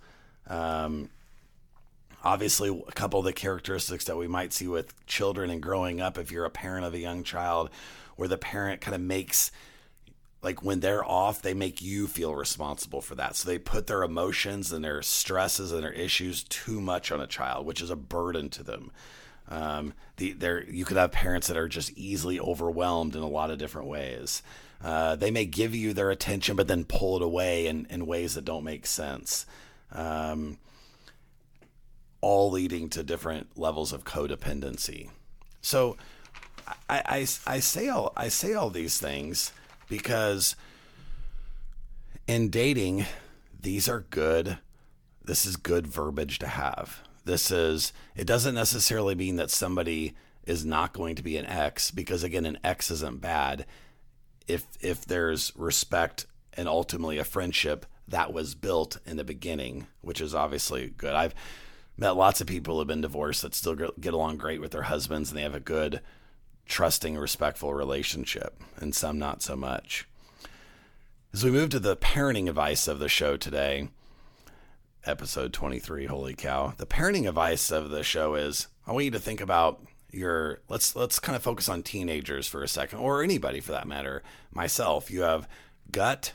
Um, 0.48 1.10
obviously, 2.22 2.68
a 2.68 2.92
couple 2.92 3.20
of 3.20 3.24
the 3.24 3.32
characteristics 3.32 4.04
that 4.04 4.16
we 4.16 4.28
might 4.28 4.52
see 4.52 4.68
with 4.68 5.06
children 5.06 5.50
and 5.50 5.62
growing 5.62 6.00
up, 6.00 6.18
if 6.18 6.30
you're 6.30 6.44
a 6.44 6.50
parent 6.50 6.84
of 6.84 6.94
a 6.94 6.98
young 6.98 7.22
child, 7.22 7.70
where 8.16 8.28
the 8.28 8.38
parent 8.38 8.80
kind 8.80 8.94
of 8.94 9.00
makes 9.00 9.50
like 10.42 10.62
when 10.62 10.80
they're 10.80 11.04
off, 11.04 11.40
they 11.40 11.54
make 11.54 11.80
you 11.80 12.08
feel 12.08 12.34
responsible 12.34 13.00
for 13.00 13.14
that. 13.14 13.36
So 13.36 13.48
they 13.48 13.58
put 13.58 13.86
their 13.86 14.02
emotions 14.02 14.72
and 14.72 14.84
their 14.84 15.00
stresses 15.00 15.70
and 15.70 15.82
their 15.84 15.92
issues 15.92 16.42
too 16.42 16.80
much 16.80 17.12
on 17.12 17.20
a 17.20 17.28
child, 17.28 17.64
which 17.64 17.80
is 17.80 17.90
a 17.90 17.96
burden 17.96 18.48
to 18.50 18.64
them. 18.64 18.90
Um, 19.48 19.94
the, 20.16 20.32
there, 20.32 20.64
you 20.68 20.84
could 20.84 20.96
have 20.96 21.12
parents 21.12 21.46
that 21.46 21.56
are 21.56 21.68
just 21.68 21.92
easily 21.96 22.40
overwhelmed 22.40 23.14
in 23.14 23.22
a 23.22 23.28
lot 23.28 23.50
of 23.50 23.58
different 23.58 23.88
ways. 23.88 24.42
Uh, 24.82 25.14
they 25.14 25.30
may 25.30 25.44
give 25.44 25.76
you 25.76 25.92
their 25.92 26.10
attention, 26.10 26.56
but 26.56 26.66
then 26.66 26.84
pull 26.84 27.16
it 27.16 27.22
away 27.22 27.66
in, 27.66 27.86
in 27.88 28.06
ways 28.06 28.34
that 28.34 28.44
don't 28.44 28.64
make 28.64 28.84
sense. 28.84 29.46
Um, 29.92 30.58
all 32.22 32.50
leading 32.50 32.88
to 32.88 33.02
different 33.02 33.58
levels 33.58 33.92
of 33.92 34.04
codependency. 34.04 35.10
So 35.60 35.98
I, 36.88 37.02
I, 37.04 37.26
I 37.46 37.60
say 37.60 37.88
all 37.88 38.12
I 38.16 38.28
say 38.28 38.54
all 38.54 38.70
these 38.70 38.98
things 38.98 39.52
because 39.88 40.56
in 42.26 42.48
dating, 42.48 43.04
these 43.60 43.88
are 43.88 44.06
good. 44.10 44.58
This 45.24 45.44
is 45.44 45.56
good 45.56 45.86
verbiage 45.86 46.38
to 46.38 46.46
have. 46.46 47.02
This 47.24 47.50
is, 47.50 47.92
it 48.16 48.26
doesn't 48.26 48.54
necessarily 48.54 49.14
mean 49.14 49.36
that 49.36 49.50
somebody 49.50 50.14
is 50.44 50.64
not 50.64 50.92
going 50.92 51.14
to 51.16 51.22
be 51.22 51.36
an 51.36 51.46
ex 51.46 51.90
because 51.90 52.22
again, 52.22 52.46
an 52.46 52.58
ex 52.64 52.90
isn't 52.90 53.20
bad. 53.20 53.66
If, 54.48 54.66
if 54.80 55.04
there's 55.04 55.52
respect 55.54 56.26
and 56.54 56.68
ultimately 56.68 57.18
a 57.18 57.24
friendship 57.24 57.86
that 58.08 58.32
was 58.32 58.54
built 58.54 58.98
in 59.06 59.16
the 59.16 59.24
beginning, 59.24 59.86
which 60.00 60.20
is 60.20 60.34
obviously 60.34 60.88
good. 60.96 61.14
I've 61.14 61.34
met 62.02 62.16
lots 62.16 62.40
of 62.40 62.48
people 62.48 62.78
have 62.78 62.88
been 62.88 63.00
divorced 63.00 63.42
that 63.42 63.54
still 63.54 63.76
get 63.76 64.12
along 64.12 64.36
great 64.36 64.60
with 64.60 64.72
their 64.72 64.82
husbands 64.82 65.30
and 65.30 65.38
they 65.38 65.42
have 65.42 65.54
a 65.54 65.60
good 65.60 66.00
trusting, 66.66 67.16
respectful 67.16 67.72
relationship, 67.72 68.60
and 68.76 68.94
some 68.94 69.18
not 69.18 69.40
so 69.40 69.54
much. 69.54 70.06
As 71.32 71.44
we 71.44 71.50
move 71.50 71.70
to 71.70 71.78
the 71.78 71.96
parenting 71.96 72.48
advice 72.48 72.88
of 72.88 72.98
the 72.98 73.08
show 73.08 73.36
today, 73.36 73.88
episode 75.04 75.52
23, 75.52 76.06
holy 76.06 76.34
cow. 76.34 76.74
The 76.76 76.86
parenting 76.86 77.28
advice 77.28 77.70
of 77.70 77.90
the 77.90 78.02
show 78.02 78.34
is 78.34 78.66
I 78.84 78.92
want 78.92 79.04
you 79.04 79.10
to 79.12 79.20
think 79.20 79.40
about 79.40 79.80
your 80.10 80.60
let's 80.68 80.94
let's 80.96 81.20
kind 81.20 81.36
of 81.36 81.42
focus 81.42 81.68
on 81.68 81.82
teenagers 81.82 82.48
for 82.48 82.62
a 82.62 82.68
second 82.68 82.98
or 82.98 83.22
anybody 83.22 83.60
for 83.60 83.72
that 83.72 83.86
matter. 83.86 84.24
Myself, 84.52 85.08
you 85.10 85.22
have 85.22 85.48
gut, 85.90 86.32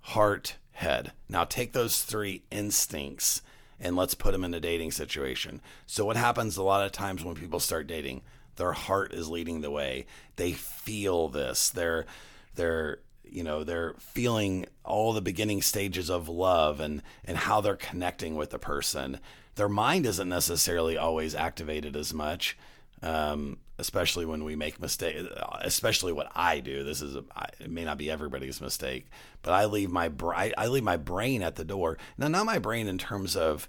heart, 0.00 0.56
head. 0.72 1.12
Now 1.28 1.44
take 1.44 1.72
those 1.72 2.02
three 2.02 2.42
instincts 2.50 3.42
and 3.80 3.96
let's 3.96 4.14
put 4.14 4.32
them 4.32 4.44
in 4.44 4.54
a 4.54 4.60
dating 4.60 4.92
situation. 4.92 5.60
So 5.86 6.04
what 6.04 6.16
happens 6.16 6.56
a 6.56 6.62
lot 6.62 6.84
of 6.84 6.92
times 6.92 7.24
when 7.24 7.34
people 7.34 7.60
start 7.60 7.86
dating? 7.86 8.22
their 8.60 8.72
heart 8.72 9.14
is 9.14 9.28
leading 9.28 9.62
the 9.62 9.70
way. 9.70 10.06
They 10.36 10.52
feel 10.52 11.28
this. 11.28 11.70
They're 11.70 12.06
they're 12.54 12.98
you 13.24 13.42
know 13.42 13.64
they're 13.64 13.94
feeling 13.98 14.66
all 14.84 15.12
the 15.12 15.22
beginning 15.22 15.62
stages 15.62 16.10
of 16.10 16.28
love 16.28 16.78
and 16.78 17.02
and 17.24 17.38
how 17.38 17.60
they're 17.60 17.76
connecting 17.76 18.36
with 18.36 18.50
the 18.50 18.58
person. 18.58 19.18
Their 19.54 19.68
mind 19.68 20.06
isn't 20.06 20.28
necessarily 20.28 20.96
always 20.96 21.34
activated 21.34 21.96
as 21.96 22.14
much. 22.14 22.56
Um, 23.02 23.58
especially 23.80 24.26
when 24.26 24.44
we 24.44 24.54
make 24.54 24.80
mistakes, 24.80 25.24
especially 25.62 26.12
what 26.12 26.30
I 26.34 26.60
do. 26.60 26.84
This 26.84 27.00
is 27.00 27.16
a, 27.16 27.24
it 27.58 27.70
may 27.70 27.84
not 27.84 27.98
be 27.98 28.10
everybody's 28.10 28.60
mistake, 28.60 29.06
but 29.42 29.52
I 29.52 29.64
leave 29.64 29.90
my 29.90 30.10
I 30.36 30.66
leave 30.68 30.84
my 30.84 30.98
brain 30.98 31.42
at 31.42 31.56
the 31.56 31.64
door. 31.64 31.98
Now, 32.18 32.28
not 32.28 32.46
my 32.46 32.58
brain 32.58 32.86
in 32.86 32.98
terms 32.98 33.34
of, 33.36 33.68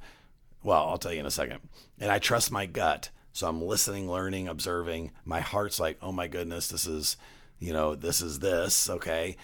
well, 0.63 0.85
I'll 0.87 0.97
tell 0.97 1.13
you 1.13 1.21
in 1.21 1.25
a 1.25 1.31
second. 1.31 1.59
And 1.99 2.11
I 2.11 2.19
trust 2.19 2.51
my 2.51 2.65
gut. 2.65 3.09
So 3.33 3.47
I'm 3.47 3.61
listening, 3.61 4.11
learning, 4.11 4.49
observing. 4.49 5.11
My 5.23 5.39
heart's 5.39 5.79
like, 5.79 5.97
oh 6.01 6.11
my 6.11 6.27
goodness, 6.27 6.67
this 6.67 6.85
is, 6.85 7.15
you 7.59 7.71
know, 7.71 7.95
this 7.95 8.21
is 8.21 8.39
this. 8.39 8.89
Okay. 8.89 9.37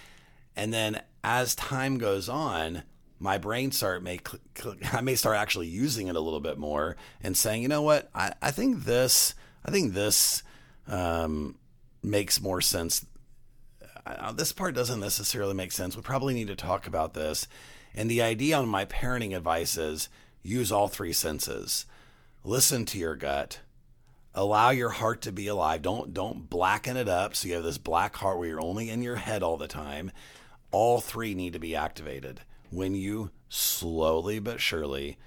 And 0.55 0.73
then 0.73 1.01
as 1.23 1.55
time 1.55 1.97
goes 1.97 2.27
on, 2.27 2.83
my 3.19 3.37
brain 3.37 3.71
start 3.71 4.03
may 4.03 4.19
I 4.91 5.01
may 5.01 5.15
start 5.15 5.37
actually 5.37 5.67
using 5.67 6.07
it 6.07 6.15
a 6.15 6.19
little 6.19 6.41
bit 6.41 6.57
more 6.57 6.97
and 7.23 7.37
saying, 7.37 7.61
you 7.61 7.69
know 7.69 7.81
what, 7.81 8.09
I, 8.13 8.33
I 8.41 8.51
think 8.51 8.83
this 8.83 9.33
I 9.65 9.71
think 9.71 9.93
this 9.93 10.43
um, 10.87 11.55
makes 12.03 12.41
more 12.41 12.61
sense. 12.61 13.05
Uh, 14.05 14.31
this 14.31 14.53
part 14.53 14.75
doesn't 14.75 14.99
necessarily 14.99 15.53
make 15.53 15.71
sense. 15.71 15.95
We 15.95 16.01
probably 16.01 16.33
need 16.33 16.47
to 16.47 16.55
talk 16.55 16.87
about 16.87 17.13
this. 17.13 17.47
And 17.93 18.09
the 18.09 18.21
idea 18.21 18.57
on 18.57 18.69
my 18.69 18.85
parenting 18.85 19.35
advice 19.35 19.77
is 19.77 20.09
use 20.43 20.71
all 20.71 20.87
three 20.87 21.13
senses. 21.13 21.85
Listen 22.43 22.85
to 22.85 22.97
your 22.97 23.15
gut, 23.15 23.59
allow 24.33 24.69
your 24.69 24.91
heart 24.91 25.21
to 25.23 25.31
be 25.31 25.47
alive. 25.47 25.81
Don't 25.81 26.13
don't 26.13 26.49
blacken 26.49 26.95
it 26.95 27.09
up 27.09 27.35
so 27.35 27.47
you 27.47 27.55
have 27.55 27.63
this 27.63 27.77
black 27.77 28.15
heart 28.17 28.37
where 28.37 28.47
you're 28.47 28.61
only 28.61 28.89
in 28.89 29.01
your 29.01 29.17
head 29.17 29.43
all 29.43 29.57
the 29.57 29.67
time. 29.67 30.11
All 30.71 31.01
three 31.01 31.33
need 31.33 31.53
to 31.53 31.59
be 31.59 31.75
activated. 31.75 32.41
When 32.69 32.95
you 32.95 33.31
slowly 33.49 34.39
but 34.39 34.61
surely 34.61 35.17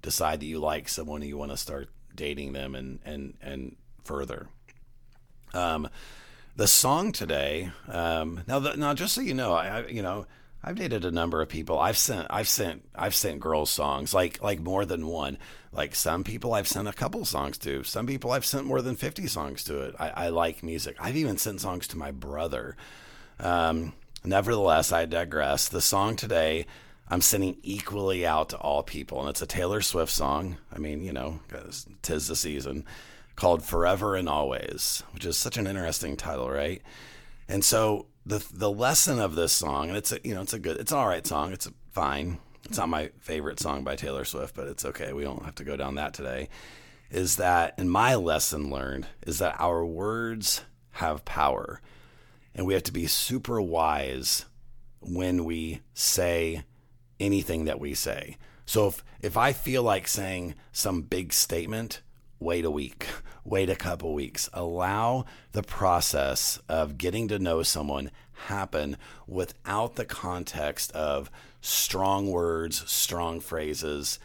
decide 0.00 0.40
that 0.40 0.46
you 0.46 0.58
like 0.58 0.88
someone 0.88 1.22
and 1.22 1.28
you 1.28 1.36
want 1.36 1.50
to 1.50 1.56
start 1.56 1.88
dating 2.14 2.52
them 2.52 2.74
and 2.74 2.98
and 3.04 3.34
and 3.42 3.76
further. 4.04 4.48
Um, 5.54 5.88
the 6.56 6.66
song 6.66 7.12
today. 7.12 7.70
Um, 7.88 8.42
now, 8.46 8.58
the, 8.58 8.76
now, 8.76 8.94
just 8.94 9.14
so 9.14 9.20
you 9.20 9.34
know, 9.34 9.52
I, 9.52 9.66
I 9.66 9.86
you 9.86 10.02
know 10.02 10.26
I've 10.64 10.76
dated 10.76 11.04
a 11.04 11.10
number 11.10 11.42
of 11.42 11.48
people. 11.48 11.78
I've 11.78 11.96
sent 11.96 12.26
I've 12.30 12.48
sent 12.48 12.88
I've 12.94 13.14
sent 13.14 13.40
girls 13.40 13.70
songs 13.70 14.14
like 14.14 14.42
like 14.42 14.60
more 14.60 14.84
than 14.84 15.06
one. 15.06 15.38
Like 15.72 15.94
some 15.94 16.22
people 16.22 16.54
I've 16.54 16.68
sent 16.68 16.86
a 16.88 16.92
couple 16.92 17.24
songs 17.24 17.58
to. 17.58 17.82
Some 17.82 18.06
people 18.06 18.30
I've 18.30 18.44
sent 18.44 18.66
more 18.66 18.82
than 18.82 18.96
fifty 18.96 19.26
songs 19.26 19.64
to. 19.64 19.80
It. 19.82 19.96
I, 19.98 20.08
I 20.10 20.28
like 20.28 20.62
music. 20.62 20.96
I've 21.00 21.16
even 21.16 21.36
sent 21.36 21.60
songs 21.60 21.88
to 21.88 21.98
my 21.98 22.10
brother. 22.10 22.76
Um, 23.40 23.92
nevertheless, 24.24 24.92
I 24.92 25.06
digress. 25.06 25.68
The 25.68 25.80
song 25.80 26.14
today 26.14 26.66
I'm 27.12 27.20
sending 27.20 27.58
equally 27.62 28.24
out 28.24 28.48
to 28.48 28.56
all 28.56 28.82
people, 28.82 29.20
and 29.20 29.28
it's 29.28 29.42
a 29.42 29.46
Taylor 29.46 29.82
Swift 29.82 30.10
song. 30.10 30.56
I 30.74 30.78
mean, 30.78 31.02
you 31.02 31.12
know, 31.12 31.40
tis 32.00 32.26
the 32.26 32.34
season, 32.34 32.86
called 33.36 33.62
"Forever 33.62 34.16
and 34.16 34.30
Always," 34.30 35.02
which 35.12 35.26
is 35.26 35.36
such 35.36 35.58
an 35.58 35.66
interesting 35.66 36.16
title, 36.16 36.50
right? 36.50 36.80
And 37.48 37.62
so 37.62 38.06
the 38.24 38.42
the 38.50 38.70
lesson 38.70 39.20
of 39.20 39.34
this 39.34 39.52
song, 39.52 39.88
and 39.88 39.98
it's 39.98 40.10
a 40.10 40.20
you 40.24 40.34
know 40.34 40.40
it's 40.40 40.54
a 40.54 40.58
good 40.58 40.78
it's 40.78 40.90
an 40.90 40.96
all 40.96 41.06
right 41.06 41.26
song. 41.26 41.52
It's 41.52 41.68
fine. 41.90 42.38
It's 42.64 42.78
not 42.78 42.88
my 42.88 43.10
favorite 43.20 43.60
song 43.60 43.84
by 43.84 43.94
Taylor 43.94 44.24
Swift, 44.24 44.56
but 44.56 44.68
it's 44.68 44.86
okay. 44.86 45.12
We 45.12 45.24
don't 45.24 45.44
have 45.44 45.56
to 45.56 45.64
go 45.64 45.76
down 45.76 45.96
that 45.96 46.14
today. 46.14 46.48
Is 47.10 47.36
that 47.36 47.74
and 47.76 47.92
my 47.92 48.14
lesson 48.14 48.70
learned 48.70 49.06
is 49.26 49.38
that 49.38 49.60
our 49.60 49.84
words 49.84 50.62
have 50.92 51.26
power, 51.26 51.82
and 52.54 52.64
we 52.64 52.72
have 52.72 52.84
to 52.84 52.92
be 52.92 53.06
super 53.06 53.60
wise 53.60 54.46
when 55.02 55.44
we 55.44 55.82
say 55.92 56.64
anything 57.20 57.64
that 57.64 57.80
we 57.80 57.94
say. 57.94 58.36
So 58.66 58.88
if 58.88 59.04
if 59.20 59.36
I 59.36 59.52
feel 59.52 59.82
like 59.82 60.08
saying 60.08 60.54
some 60.72 61.02
big 61.02 61.32
statement, 61.32 62.00
wait 62.38 62.64
a 62.64 62.70
week, 62.70 63.06
wait 63.44 63.70
a 63.70 63.76
couple 63.76 64.14
weeks. 64.14 64.48
Allow 64.52 65.24
the 65.52 65.62
process 65.62 66.58
of 66.68 66.98
getting 66.98 67.28
to 67.28 67.38
know 67.38 67.62
someone 67.62 68.10
happen 68.46 68.96
without 69.26 69.94
the 69.94 70.04
context 70.04 70.92
of 70.92 71.30
strong 71.60 72.30
words, 72.30 72.90
strong 72.90 73.40
phrases, 73.40 74.18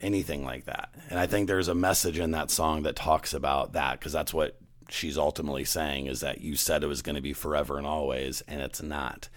anything 0.00 0.44
like 0.44 0.66
that. 0.66 0.90
And 1.10 1.18
I 1.18 1.26
think 1.26 1.46
there's 1.46 1.68
a 1.68 1.74
message 1.74 2.18
in 2.18 2.32
that 2.32 2.50
song 2.50 2.82
that 2.82 2.96
talks 2.96 3.32
about 3.32 3.72
that 3.72 3.98
because 3.98 4.12
that's 4.12 4.34
what 4.34 4.58
she's 4.90 5.18
ultimately 5.18 5.64
saying 5.64 6.06
is 6.06 6.20
that 6.20 6.40
you 6.40 6.56
said 6.56 6.82
it 6.82 6.88
was 6.88 7.02
going 7.02 7.16
to 7.16 7.22
be 7.22 7.32
forever 7.32 7.78
and 7.78 7.86
always 7.86 8.42
and 8.42 8.60
it's 8.60 8.82
not. 8.82 9.28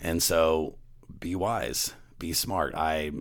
And 0.00 0.22
so 0.22 0.76
be 1.20 1.34
wise, 1.34 1.94
be 2.18 2.32
smart. 2.32 2.74
I 2.74 3.12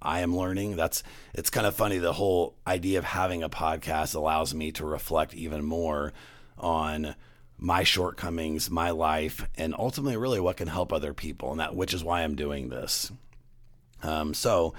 I 0.00 0.20
am 0.20 0.36
learning. 0.36 0.76
That's 0.76 1.02
it's 1.34 1.50
kind 1.50 1.66
of 1.66 1.74
funny. 1.74 1.98
The 1.98 2.12
whole 2.12 2.56
idea 2.66 2.98
of 2.98 3.04
having 3.04 3.42
a 3.42 3.48
podcast 3.48 4.14
allows 4.14 4.54
me 4.54 4.72
to 4.72 4.84
reflect 4.84 5.34
even 5.34 5.64
more 5.64 6.12
on 6.58 7.14
my 7.56 7.84
shortcomings, 7.84 8.70
my 8.70 8.90
life, 8.90 9.48
and 9.56 9.74
ultimately, 9.78 10.16
really, 10.16 10.40
what 10.40 10.56
can 10.56 10.68
help 10.68 10.92
other 10.92 11.14
people, 11.14 11.52
and 11.52 11.60
that 11.60 11.76
which 11.76 11.94
is 11.94 12.02
why 12.02 12.22
I'm 12.22 12.34
doing 12.34 12.68
this. 12.68 13.12
Um, 14.02 14.34
so, 14.34 14.74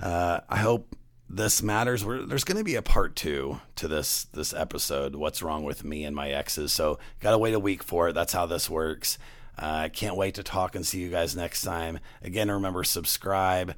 uh, 0.00 0.40
I 0.48 0.56
hope 0.56 0.96
this 1.28 1.62
matters. 1.62 2.04
We're, 2.04 2.22
there's 2.22 2.42
going 2.42 2.58
to 2.58 2.64
be 2.64 2.74
a 2.74 2.82
part 2.82 3.14
two 3.14 3.60
to 3.76 3.86
this 3.86 4.24
this 4.24 4.52
episode. 4.52 5.14
What's 5.14 5.40
wrong 5.40 5.62
with 5.62 5.84
me 5.84 6.04
and 6.04 6.16
my 6.16 6.30
exes? 6.30 6.72
So, 6.72 6.98
gotta 7.20 7.38
wait 7.38 7.54
a 7.54 7.60
week 7.60 7.84
for 7.84 8.08
it. 8.08 8.14
That's 8.14 8.32
how 8.32 8.46
this 8.46 8.68
works. 8.68 9.16
I 9.60 9.86
uh, 9.86 9.88
can't 9.90 10.16
wait 10.16 10.36
to 10.36 10.42
talk 10.42 10.74
and 10.74 10.86
see 10.86 11.00
you 11.00 11.10
guys 11.10 11.36
next 11.36 11.62
time. 11.62 11.98
Again, 12.22 12.50
remember 12.50 12.82
subscribe 12.82 13.74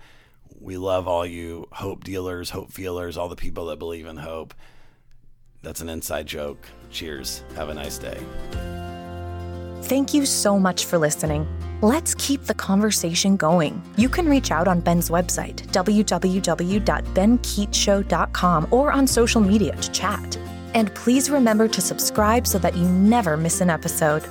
we 0.61 0.77
love 0.77 1.09
all 1.09 1.27
you 1.27 1.67
hope 1.73 2.05
dealers, 2.05 2.51
hope 2.51 2.71
feelers, 2.73 3.17
all 3.17 3.29
the 3.29 3.37
people 3.37 3.67
that 3.67 3.79
believe 3.79 4.07
in 4.07 4.17
hope. 4.17 4.55
That's 5.63 5.81
an 5.81 5.89
inside 5.89 6.27
joke. 6.27 6.67
Cheers. 6.91 7.45
Have 7.57 7.69
a 7.69 7.75
nice 7.75 7.99
day. 7.99 8.21
Thank 9.83 10.15
you 10.15 10.25
so 10.27 10.59
much 10.59 10.85
for 10.85 10.99
listening. 10.99 11.47
Let's 11.81 12.15
keep 12.15 12.45
the 12.45 12.55
conversation 12.55 13.37
going. 13.37 13.83
You 13.97 14.09
can 14.09 14.29
reach 14.29 14.53
out 14.53 14.69
on 14.69 14.81
Ben's 14.81 15.11
website, 15.11 15.67
www.benkeechshow.com, 15.73 18.69
or 18.71 18.93
on 18.93 19.07
social 19.07 19.41
media 19.41 19.75
to 19.75 19.91
chat. 19.91 20.39
And 20.75 20.95
please 20.95 21.29
remember 21.29 21.67
to 21.69 21.81
subscribe 21.81 22.47
so 22.47 22.59
that 22.59 22.77
you 22.77 22.89
never 22.89 23.37
miss 23.37 23.61
an 23.61 23.71
episode. 23.71 24.25